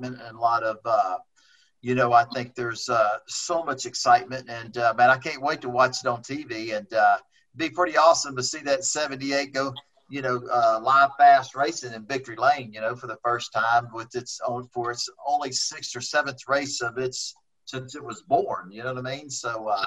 [0.00, 1.18] and a lot of uh,
[1.80, 5.60] you know i think there's uh, so much excitement and uh, man i can't wait
[5.60, 7.16] to watch it on tv and uh,
[7.56, 9.72] be pretty awesome to see that 78 go
[10.10, 13.88] you know uh, live fast racing in victory lane you know for the first time
[13.92, 17.34] with its own for its only sixth or seventh race of its
[17.66, 19.86] since it was born you know what i mean so uh,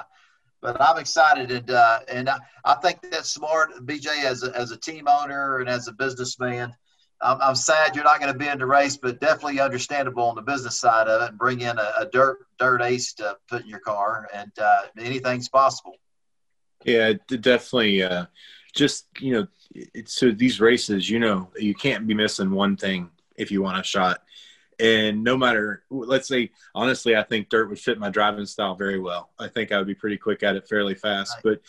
[0.60, 4.72] but I'm excited, and uh, and I, I think that's smart, BJ, as a, as
[4.72, 6.74] a team owner and as a businessman.
[7.20, 10.36] I'm, I'm sad you're not going to be in the race, but definitely understandable on
[10.36, 11.30] the business side of it.
[11.30, 14.82] And bring in a, a dirt dirt ace to put in your car, and uh,
[14.98, 15.94] anything's possible.
[16.84, 18.02] Yeah, definitely.
[18.02, 18.26] Uh,
[18.74, 23.10] just you know, it's, so these races, you know, you can't be missing one thing
[23.36, 24.22] if you want a shot.
[24.80, 29.00] And no matter, let's say, honestly, I think dirt would fit my driving style very
[29.00, 29.30] well.
[29.38, 31.42] I think I would be pretty quick at it fairly fast, right.
[31.44, 31.60] but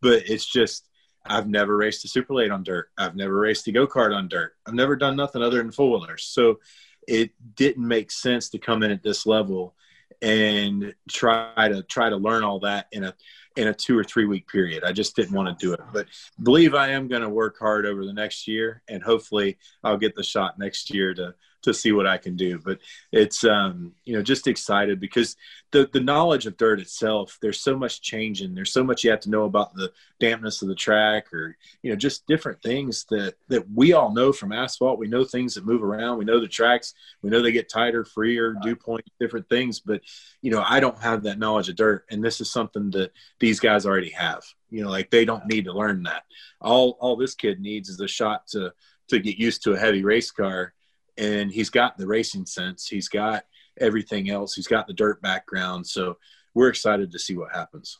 [0.00, 0.87] but it's just
[1.28, 2.90] I've never raced a super late on dirt.
[2.96, 4.54] I've never raced a go kart on dirt.
[4.66, 6.24] I've never done nothing other than four wheelers.
[6.24, 6.60] So
[7.06, 9.74] it didn't make sense to come in at this level
[10.20, 13.14] and try to try to learn all that in a
[13.56, 14.84] in a two or three week period.
[14.84, 15.80] I just didn't want to do it.
[15.92, 16.06] But
[16.42, 20.14] believe I am going to work hard over the next year, and hopefully I'll get
[20.14, 22.58] the shot next year to to see what I can do.
[22.58, 22.78] But
[23.12, 25.36] it's um, you know just excited because
[25.70, 27.38] the the knowledge of dirt itself.
[27.40, 28.54] There's so much changing.
[28.54, 31.90] There's so much you have to know about the dampness of the track, or you
[31.90, 34.98] know just different things that that we all know from asphalt.
[34.98, 36.18] We know things that move around.
[36.18, 36.94] We know the tracks.
[37.22, 39.80] We know they get tighter, freer, dew point, different things.
[39.80, 40.02] But
[40.42, 43.60] you know I don't have that knowledge of dirt, and this is something that these
[43.60, 44.42] guys already have.
[44.70, 46.24] You know, like they don't need to learn that.
[46.60, 48.72] All all this kid needs is a shot to
[49.08, 50.74] to get used to a heavy race car
[51.18, 52.86] and he's got the racing sense.
[52.86, 53.44] He's got
[53.78, 54.54] everything else.
[54.54, 55.86] He's got the dirt background.
[55.86, 56.16] So
[56.54, 57.98] we're excited to see what happens.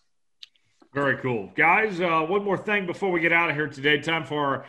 [0.94, 1.50] Very cool.
[1.54, 4.00] Guys, uh, one more thing before we get out of here today.
[4.00, 4.66] Time for our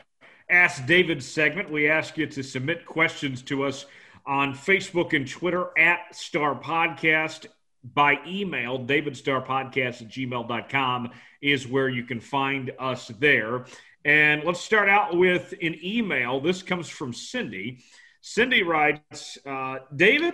[0.49, 1.71] Ask David segment.
[1.71, 3.85] We ask you to submit questions to us
[4.25, 7.45] on Facebook and Twitter at Star Podcast.
[7.93, 13.65] By email, davidstarpodcast at gmail.com is where you can find us there.
[14.03, 16.41] And let's start out with an email.
[16.41, 17.83] This comes from Cindy.
[18.21, 20.33] Cindy writes, uh, David,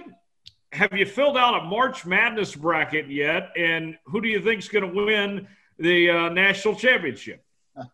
[0.71, 3.51] have you filled out a March Madness bracket yet?
[3.57, 7.43] And who do you think is going to win the uh, national championship?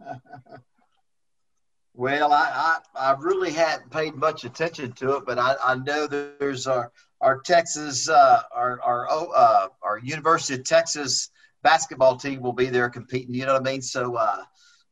[1.93, 6.07] well, I, I, I, really hadn't paid much attention to it, but I, I know
[6.07, 11.31] there's our, our Texas, uh, our, our, uh, our University of Texas
[11.63, 13.33] basketball team will be there competing.
[13.33, 13.81] You know what I mean?
[13.81, 14.43] So, uh,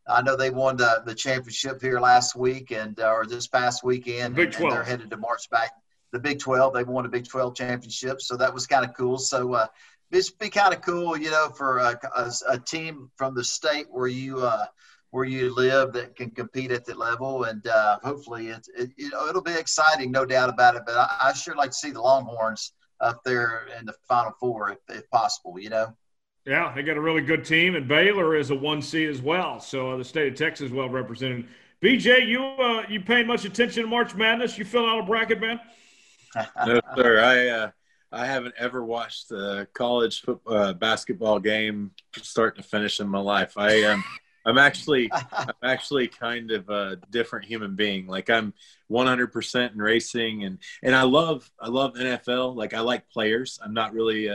[0.10, 3.84] I know they won the, the championship here last week and uh, or this past
[3.84, 4.36] weekend.
[4.36, 4.64] Big 12.
[4.64, 5.72] And they're headed to March back
[6.12, 6.74] the Big 12.
[6.74, 9.18] They won a Big 12 championship, so that was kind of cool.
[9.18, 9.68] So uh,
[10.12, 13.88] it's be kind of cool, you know, for a, a, a, team from the state
[13.90, 14.66] where you uh,
[15.12, 19.10] where you live that can compete at that level, and uh, hopefully it, it you
[19.10, 20.84] know it'll be exciting, no doubt about it.
[20.86, 24.72] But I, I sure like to see the Longhorns up there in the Final Four
[24.72, 25.96] if, if possible, you know.
[26.46, 29.60] Yeah, they got a really good team, and Baylor is a one C as well.
[29.60, 31.48] So uh, the state of Texas is well represented.
[31.82, 34.58] BJ, you uh, you paying much attention to March Madness?
[34.58, 35.60] You fill out a bracket, man?
[36.66, 37.24] no, sir.
[37.24, 37.72] I uh,
[38.12, 43.20] I haven't ever watched a college football, uh, basketball game start to finish in my
[43.20, 43.58] life.
[43.58, 43.98] I am.
[43.98, 44.04] Um,
[44.46, 48.08] I'm actually I'm actually kind of a different human being.
[48.08, 48.54] Like I'm
[48.90, 52.56] 100% in racing and and I love I love NFL.
[52.56, 53.60] Like I like players.
[53.64, 54.30] I'm not really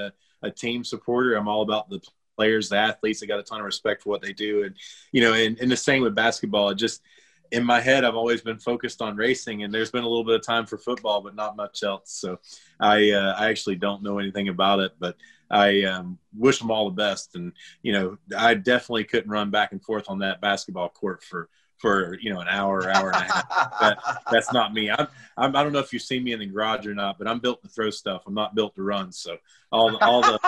[0.45, 1.35] a team supporter.
[1.35, 2.01] I'm all about the
[2.37, 3.23] players, the athletes.
[3.23, 4.75] I got a ton of respect for what they do, and
[5.13, 6.71] you know, and, and the same with basketball.
[6.71, 7.03] It just
[7.51, 10.35] in my head, I've always been focused on racing, and there's been a little bit
[10.35, 12.11] of time for football, but not much else.
[12.11, 12.39] So
[12.81, 15.17] I uh, I actually don't know anything about it, but
[15.51, 17.37] I um, wish them all the best.
[17.37, 21.49] And you know, I definitely couldn't run back and forth on that basketball court for
[21.79, 23.49] for you know an hour, hour and a half.
[23.81, 24.91] that, that's not me.
[24.91, 25.07] I'm,
[25.37, 27.41] I'm I don't know if you've seen me in the garage or not, but I'm
[27.41, 28.23] built to throw stuff.
[28.27, 29.13] I'm not built to run.
[29.13, 29.37] So
[29.73, 30.39] all the, all the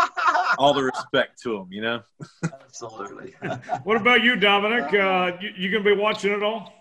[0.58, 2.02] all the respect to them, you know.
[2.44, 3.34] Absolutely.
[3.84, 4.92] what about you, Dominic?
[4.94, 6.72] Uh, you, you gonna be watching it all?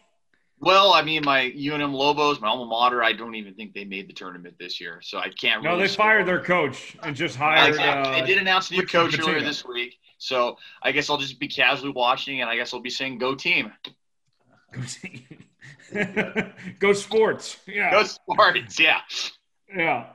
[0.60, 4.08] Well, I mean, my UNM Lobos, my alma mater, I don't even think they made
[4.08, 5.62] the tournament this year, so I can't.
[5.62, 7.78] No, really they fired their coach and just hired.
[7.78, 11.39] Uh, they did announce a new coach earlier this week, so I guess I'll just
[11.39, 13.74] be casually watching, and I guess I'll be saying "Go team."
[14.72, 16.76] Go team.
[16.80, 17.57] Go sports.
[17.68, 17.91] Yeah.
[17.91, 18.80] Go sports.
[18.80, 18.99] Yeah.
[19.76, 20.07] Yeah.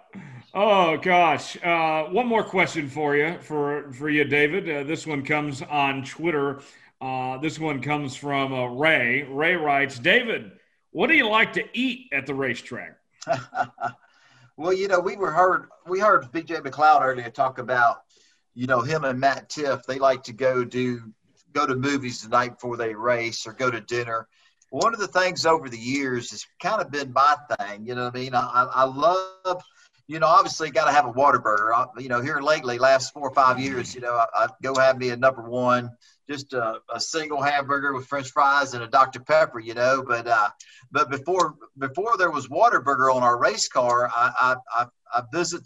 [0.55, 1.63] Oh gosh.
[1.63, 4.69] Uh, one more question for you, for for you, David.
[4.69, 6.61] Uh, this one comes on Twitter.
[7.01, 9.23] Uh, this one comes from uh, Ray.
[9.23, 10.53] Ray writes, David,
[10.91, 12.97] what do you like to eat at the racetrack?
[14.57, 18.03] well, you know, we were heard we heard BJ McLeod earlier talk about,
[18.55, 19.85] you know, him and Matt Tifft.
[19.85, 21.13] They like to go do
[21.53, 24.29] go to movies the night before they race or go to dinner.
[24.71, 27.87] One of the things over the years has kind of been my thing.
[27.87, 28.35] You know what I mean?
[28.35, 29.63] I, I love
[30.11, 31.73] you know, obviously got to have a Whataburger.
[31.73, 34.75] I, you know, here lately, last four or five years, you know, I, I go
[34.75, 35.89] have me a number one,
[36.29, 39.61] just a, a, single hamburger with French fries and a Dr Pepper.
[39.61, 40.49] You know, but uh,
[40.91, 45.63] but before before there was Whataburger on our race car, I I, I, I visit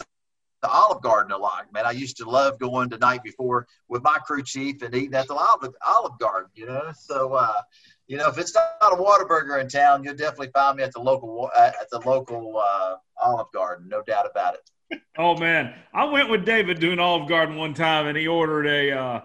[0.60, 1.72] the Olive Garden a lot.
[1.72, 5.14] Man, I used to love going the night before with my crew chief and eating
[5.14, 6.50] at the Olive, Olive Garden.
[6.54, 7.32] You know, so.
[7.32, 7.62] Uh,
[8.06, 11.00] you know, if it's not a Whataburger in town, you'll definitely find me at the
[11.00, 15.00] local at the local uh, Olive Garden, no doubt about it.
[15.16, 18.92] Oh man, I went with David doing Olive Garden one time, and he ordered a
[18.92, 19.20] uh,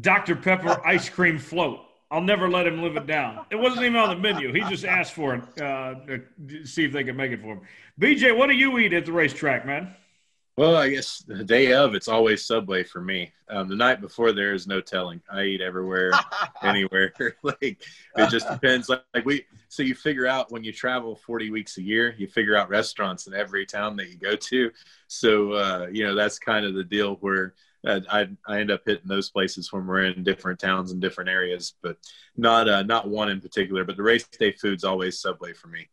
[0.00, 1.80] Dr Pepper ice cream float.
[2.10, 3.44] I'll never let him live it down.
[3.50, 4.50] It wasn't even on the menu.
[4.52, 7.60] He just asked for it uh, to see if they could make it for him.
[8.00, 9.94] BJ, what do you eat at the racetrack, man?
[10.58, 13.32] Well, I guess the day of, it's always Subway for me.
[13.48, 15.20] Um, the night before, there is no telling.
[15.30, 16.10] I eat everywhere,
[16.64, 17.12] anywhere.
[17.44, 18.88] like it just depends.
[18.88, 22.26] Like, like, we, so you figure out when you travel 40 weeks a year, you
[22.26, 24.72] figure out restaurants in every town that you go to.
[25.06, 27.54] So uh, you know that's kind of the deal where
[27.86, 31.30] uh, I I end up hitting those places when we're in different towns and different
[31.30, 31.98] areas, but
[32.36, 33.84] not uh, not one in particular.
[33.84, 35.86] But the race day food's always Subway for me.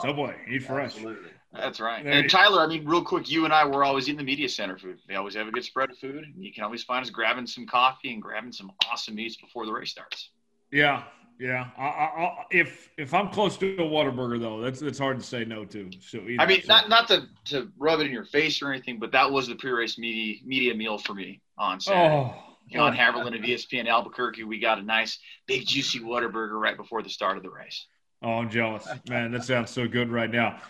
[0.00, 0.94] Subway, eat fresh.
[0.94, 1.28] Absolutely.
[1.52, 2.04] That's right.
[2.04, 4.78] And Tyler, I mean, real quick, you and I were always in the media center
[4.78, 4.98] food.
[5.06, 6.24] They always have a good spread of food.
[6.24, 9.66] And you can always find us grabbing some coffee and grabbing some awesome meats before
[9.66, 10.30] the race starts.
[10.70, 11.02] Yeah,
[11.38, 11.66] yeah.
[11.76, 15.44] I, I, if if I'm close to a Whataburger though, that's that's hard to say
[15.44, 15.90] no to.
[16.00, 16.68] So either, I mean, so.
[16.68, 19.54] not not to, to rub it in your face or anything, but that was the
[19.54, 22.14] pre-race media media meal for me on Saturday.
[22.14, 22.34] Oh.
[22.70, 27.10] John Haverland of ESPN Albuquerque, we got a nice big juicy Whataburger right before the
[27.10, 27.86] start of the race.
[28.22, 29.32] Oh, I'm jealous, man.
[29.32, 30.60] That sounds so good right now.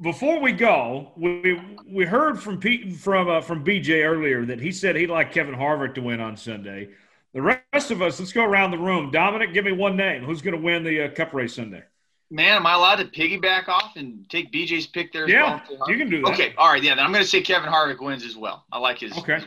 [0.00, 4.72] Before we go, we we heard from Pete from uh, from BJ earlier that he
[4.72, 6.88] said he'd like Kevin Harvick to win on Sunday.
[7.32, 9.10] The rest of us, let's go around the room.
[9.10, 10.24] Dominic, give me one name.
[10.24, 11.82] Who's going to win the uh, Cup race Sunday?
[12.30, 15.28] Man, am I allowed to piggyback off and take BJ's pick there?
[15.28, 15.90] yeah, well?
[15.90, 16.32] you can do that.
[16.32, 16.94] Okay, all right, yeah.
[16.94, 18.64] Then I'm going to say Kevin Harvick wins as well.
[18.72, 19.16] I like his.
[19.18, 19.36] Okay.
[19.36, 19.44] His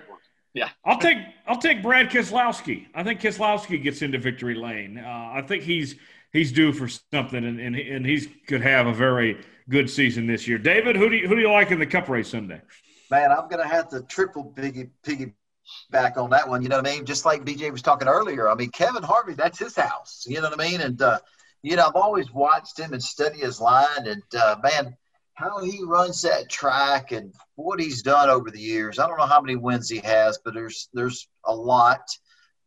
[0.53, 2.87] yeah, I'll take I'll take Brad Keselowski.
[2.95, 4.97] I think Keselowski gets into victory lane.
[4.97, 5.95] Uh, I think he's
[6.33, 9.37] he's due for something, and and, and he's could have a very
[9.69, 10.57] good season this year.
[10.57, 12.61] David, who do you, who do you like in the Cup race Sunday?
[13.09, 15.33] Man, I'm going to have to triple piggy piggy
[15.89, 16.61] back on that one.
[16.61, 17.05] You know what I mean?
[17.05, 18.49] Just like BJ was talking earlier.
[18.49, 20.25] I mean, Kevin Harvick, that's his house.
[20.27, 20.81] You know what I mean?
[20.81, 21.19] And uh,
[21.63, 24.95] you know, I've always watched him and study his line, and uh, man,
[25.33, 28.99] how he runs that track and what he's done over the years.
[28.99, 32.01] I don't know how many wins he has, but there's there's a lot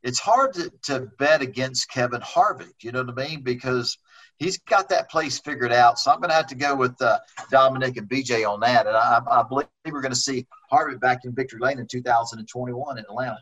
[0.03, 2.82] it's hard to, to bet against Kevin Harvick.
[2.82, 3.42] You know what I mean?
[3.42, 3.98] Because
[4.41, 5.99] he's got that place figured out.
[6.01, 7.20] So I'm going to have to go with uh,
[7.51, 8.86] Dominic and BJ on that.
[8.86, 12.99] And I, I believe we're going to see Harvick back in victory lane in 2021
[12.99, 13.38] in Atlanta.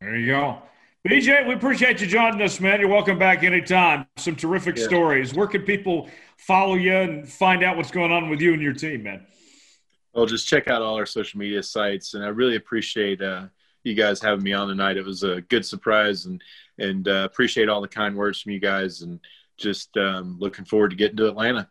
[0.00, 0.58] There you go.
[1.06, 2.80] BJ, we appreciate you joining us, man.
[2.80, 4.06] You're welcome back anytime.
[4.16, 4.84] Some terrific yeah.
[4.84, 5.32] stories.
[5.32, 8.74] Where can people follow you and find out what's going on with you and your
[8.74, 9.24] team, man?
[10.12, 13.46] Well, just check out all our social media sites, and I really appreciate uh,
[13.84, 14.96] you guys having me on tonight.
[14.96, 16.42] It was a good surprise, and
[16.78, 19.20] and uh, appreciate all the kind words from you guys, and
[19.58, 21.68] just um, looking forward to getting to Atlanta.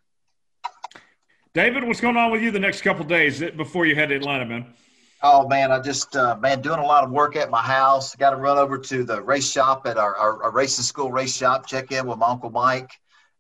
[1.53, 4.45] David, what's going on with you the next couple days before you head to Atlanta,
[4.45, 4.67] man?
[5.23, 8.15] Oh man, I just uh, man doing a lot of work at my house.
[8.15, 11.35] Got to run over to the race shop at our, our, our, racing school race
[11.35, 11.65] shop.
[11.65, 12.91] Check in with my uncle Mike,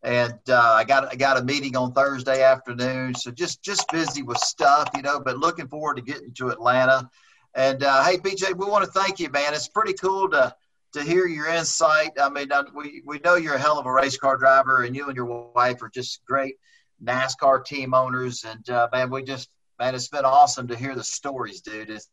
[0.01, 3.13] and uh, I got I got a meeting on Thursday afternoon.
[3.13, 5.19] So just just busy with stuff, you know.
[5.19, 7.07] But looking forward to getting to Atlanta
[7.53, 9.53] And uh, hey, BJ, we want to thank you, man.
[9.53, 10.55] It's pretty cool to
[10.93, 12.11] to hear your insight.
[12.19, 14.95] I mean, uh, we we know you're a hell of a race car driver, and
[14.95, 16.55] you and your wife are just great
[17.03, 18.45] NASCAR team owners.
[18.45, 21.89] And uh, man, we just man, it's been awesome to hear the stories, dude.
[21.89, 22.09] It's,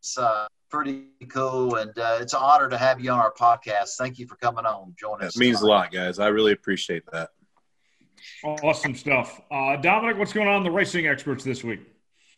[0.00, 3.96] it's uh, pretty cool, and uh, it's an honor to have you on our podcast.
[3.98, 5.36] Thank you for coming on, joining us.
[5.36, 6.18] It means a lot, guys.
[6.18, 7.30] I really appreciate that.
[8.42, 10.18] Awesome stuff, uh, Dominic.
[10.18, 11.80] What's going on in the racing experts this week?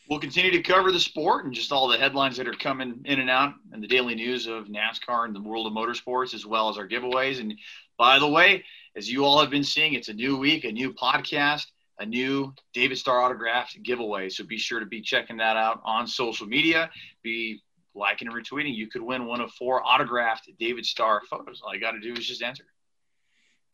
[0.08, 3.18] We'll continue to cover the sport and just all the headlines that are coming in
[3.18, 6.68] and out and the daily news of NASCAR and the world of motorsports, as well
[6.68, 7.40] as our giveaways.
[7.40, 7.54] And
[7.98, 10.92] by the way, as you all have been seeing, it's a new week, a new
[10.94, 11.66] podcast,
[11.98, 14.28] a new David Starr autographed giveaway.
[14.28, 16.88] So be sure to be checking that out on social media.
[17.24, 17.60] Be
[17.96, 18.76] liking and retweeting.
[18.76, 21.62] You could win one of four autographed David Starr photos.
[21.64, 22.64] All you got to do is just enter.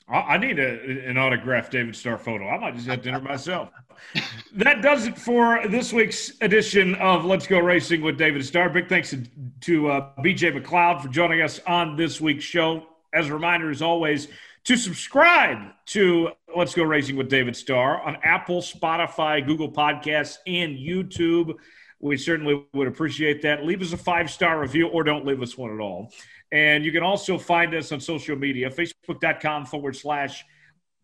[0.09, 2.49] I need a, an autographed David Starr photo.
[2.49, 3.71] I might just have dinner myself.
[4.55, 8.69] that does it for this week's edition of Let's Go Racing with David Starr.
[8.69, 9.23] Big thanks to,
[9.63, 12.87] to uh, BJ McLeod for joining us on this week's show.
[13.15, 14.29] As a reminder, as always,
[14.65, 20.77] to subscribe to Let's Go Racing with David Starr on Apple, Spotify, Google Podcasts, and
[20.77, 21.55] YouTube.
[22.01, 23.65] We certainly would appreciate that.
[23.65, 26.13] Leave us a five star review or don't leave us one at all.
[26.53, 30.45] And you can also find us on social media, facebook.com forward slash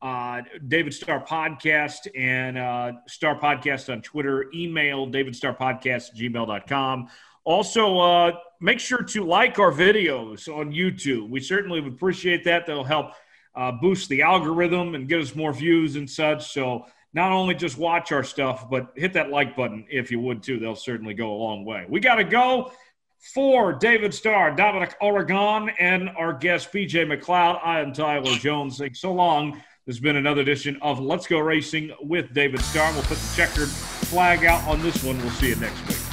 [0.03, 4.51] uh, David Starr Podcast and uh, Starr Podcast on Twitter.
[4.55, 7.09] Email David Starr Podcast gmail.com.
[7.45, 11.31] Also, uh, make sure to like our videos on YouTube.
[11.31, 12.67] We certainly would appreciate that.
[12.67, 13.13] That'll help
[13.55, 16.53] uh, boost the algorithm and get us more views and such.
[16.53, 16.85] So,
[17.15, 20.59] not only just watch our stuff, but hit that like button if you would too.
[20.59, 21.87] They'll certainly go a long way.
[21.89, 22.71] We got to go
[23.19, 27.61] for David Starr, Dominic Oregon, and our guest, BJ McLeod.
[27.65, 28.79] I am Tyler Jones.
[28.79, 29.53] Thanks so long.
[29.87, 32.93] This has been another edition of Let's Go Racing with David Starr.
[32.93, 35.19] We'll put the checkered flag out on this one.
[35.19, 36.08] We'll see you next week.